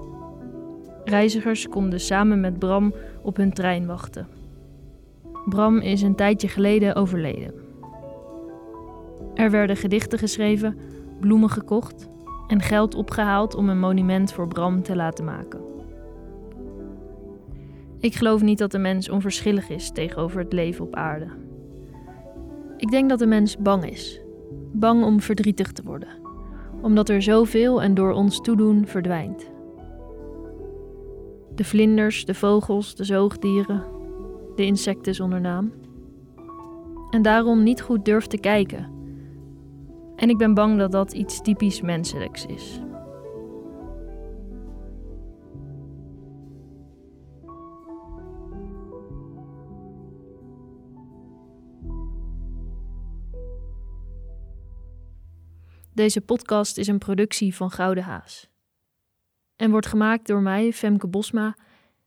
Reizigers 1.08 1.68
konden 1.68 2.00
samen 2.00 2.40
met 2.40 2.60
Bram 2.60 2.94
op 3.22 3.38
hun 3.38 3.54
trein 3.54 3.86
wachten. 3.86 4.28
Bram 5.46 5.80
is 5.80 6.02
een 6.02 6.16
tijdje 6.16 6.48
geleden 6.48 6.96
overleden. 6.96 7.54
Er 9.34 9.52
werden 9.52 9.78
gedichten 9.78 10.20
geschreven, 10.20 10.78
bloemen 11.20 11.50
gekocht 11.50 12.10
en 12.48 12.62
geld 12.62 12.96
opgehaald 12.96 13.56
om 13.56 13.70
een 13.70 13.80
monument 13.80 14.34
voor 14.34 14.48
Bram 14.48 14.84
te 14.84 14.96
laten 14.96 15.26
maken. 15.26 15.60
Ik 18.00 18.16
geloof 18.16 18.42
niet 18.42 18.58
dat 18.58 18.72
de 18.72 18.80
mens 18.80 19.10
onverschillig 19.10 19.70
is 19.70 19.92
tegenover 19.92 20.40
het 20.40 20.54
leven 20.54 20.86
op 20.86 20.96
aarde. 20.96 21.28
Ik 22.78 22.92
denk 22.92 23.10
dat 23.10 23.20
de 23.20 23.28
mens 23.28 23.58
bang 23.58 23.90
is. 23.90 24.22
Bang 24.72 25.04
om 25.04 25.22
verdrietig 25.22 25.72
te 25.72 25.84
worden, 25.84 26.10
omdat 26.82 27.10
er 27.10 27.22
zoveel 27.22 27.82
en 27.82 27.94
door 27.94 28.12
ons 28.12 28.42
toedoen 28.42 28.88
verdwijnt. 28.88 29.56
De 31.58 31.64
vlinders, 31.64 32.26
de 32.26 32.34
vogels, 32.34 32.96
de 32.96 33.04
zoogdieren, 33.04 33.86
de 34.56 34.66
insecten 34.66 35.16
zonder 35.16 35.42
naam. 35.42 35.74
En 37.10 37.22
daarom 37.22 37.64
niet 37.64 37.82
goed 37.82 38.06
durft 38.06 38.30
te 38.30 38.38
kijken. 38.38 38.92
En 40.16 40.30
ik 40.30 40.38
ben 40.38 40.54
bang 40.54 40.78
dat 40.78 40.92
dat 40.92 41.14
iets 41.14 41.42
typisch 41.42 41.82
menselijks 41.82 42.46
is. 42.46 42.82
Deze 55.94 56.22
podcast 56.22 56.78
is 56.78 56.88
een 56.88 56.98
productie 56.98 57.56
van 57.56 57.72
Gouden 57.72 58.04
Haas 58.04 58.50
en 59.58 59.72
wordt 59.72 59.88
gemaakt 59.88 60.28
door 60.28 60.42
mij, 60.42 60.74
Femke 60.74 61.08
Bosma, 61.08 61.56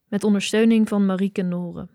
met 0.08 0.24
ondersteuning 0.24 0.88
van 0.88 1.06
Marieke 1.06 1.42
Noren. 1.42 1.90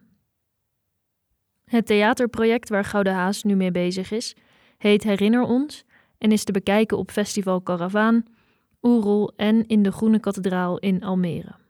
Het 1.65 1.85
theaterproject 1.85 2.69
waar 2.69 2.85
Gouden 2.85 3.13
Haas 3.13 3.43
nu 3.43 3.55
mee 3.55 3.71
bezig 3.71 4.11
is, 4.11 4.35
heet 4.77 5.03
Herinner 5.03 5.41
ons 5.41 5.85
en 6.17 6.31
is 6.31 6.43
te 6.43 6.51
bekijken 6.51 6.97
op 6.97 7.11
Festival 7.11 7.63
Caravaan, 7.63 8.25
Oerol 8.81 9.33
en 9.35 9.67
in 9.67 9.83
de 9.83 9.91
Groene 9.91 10.19
Kathedraal 10.19 10.77
in 10.77 11.03
Almere. 11.03 11.64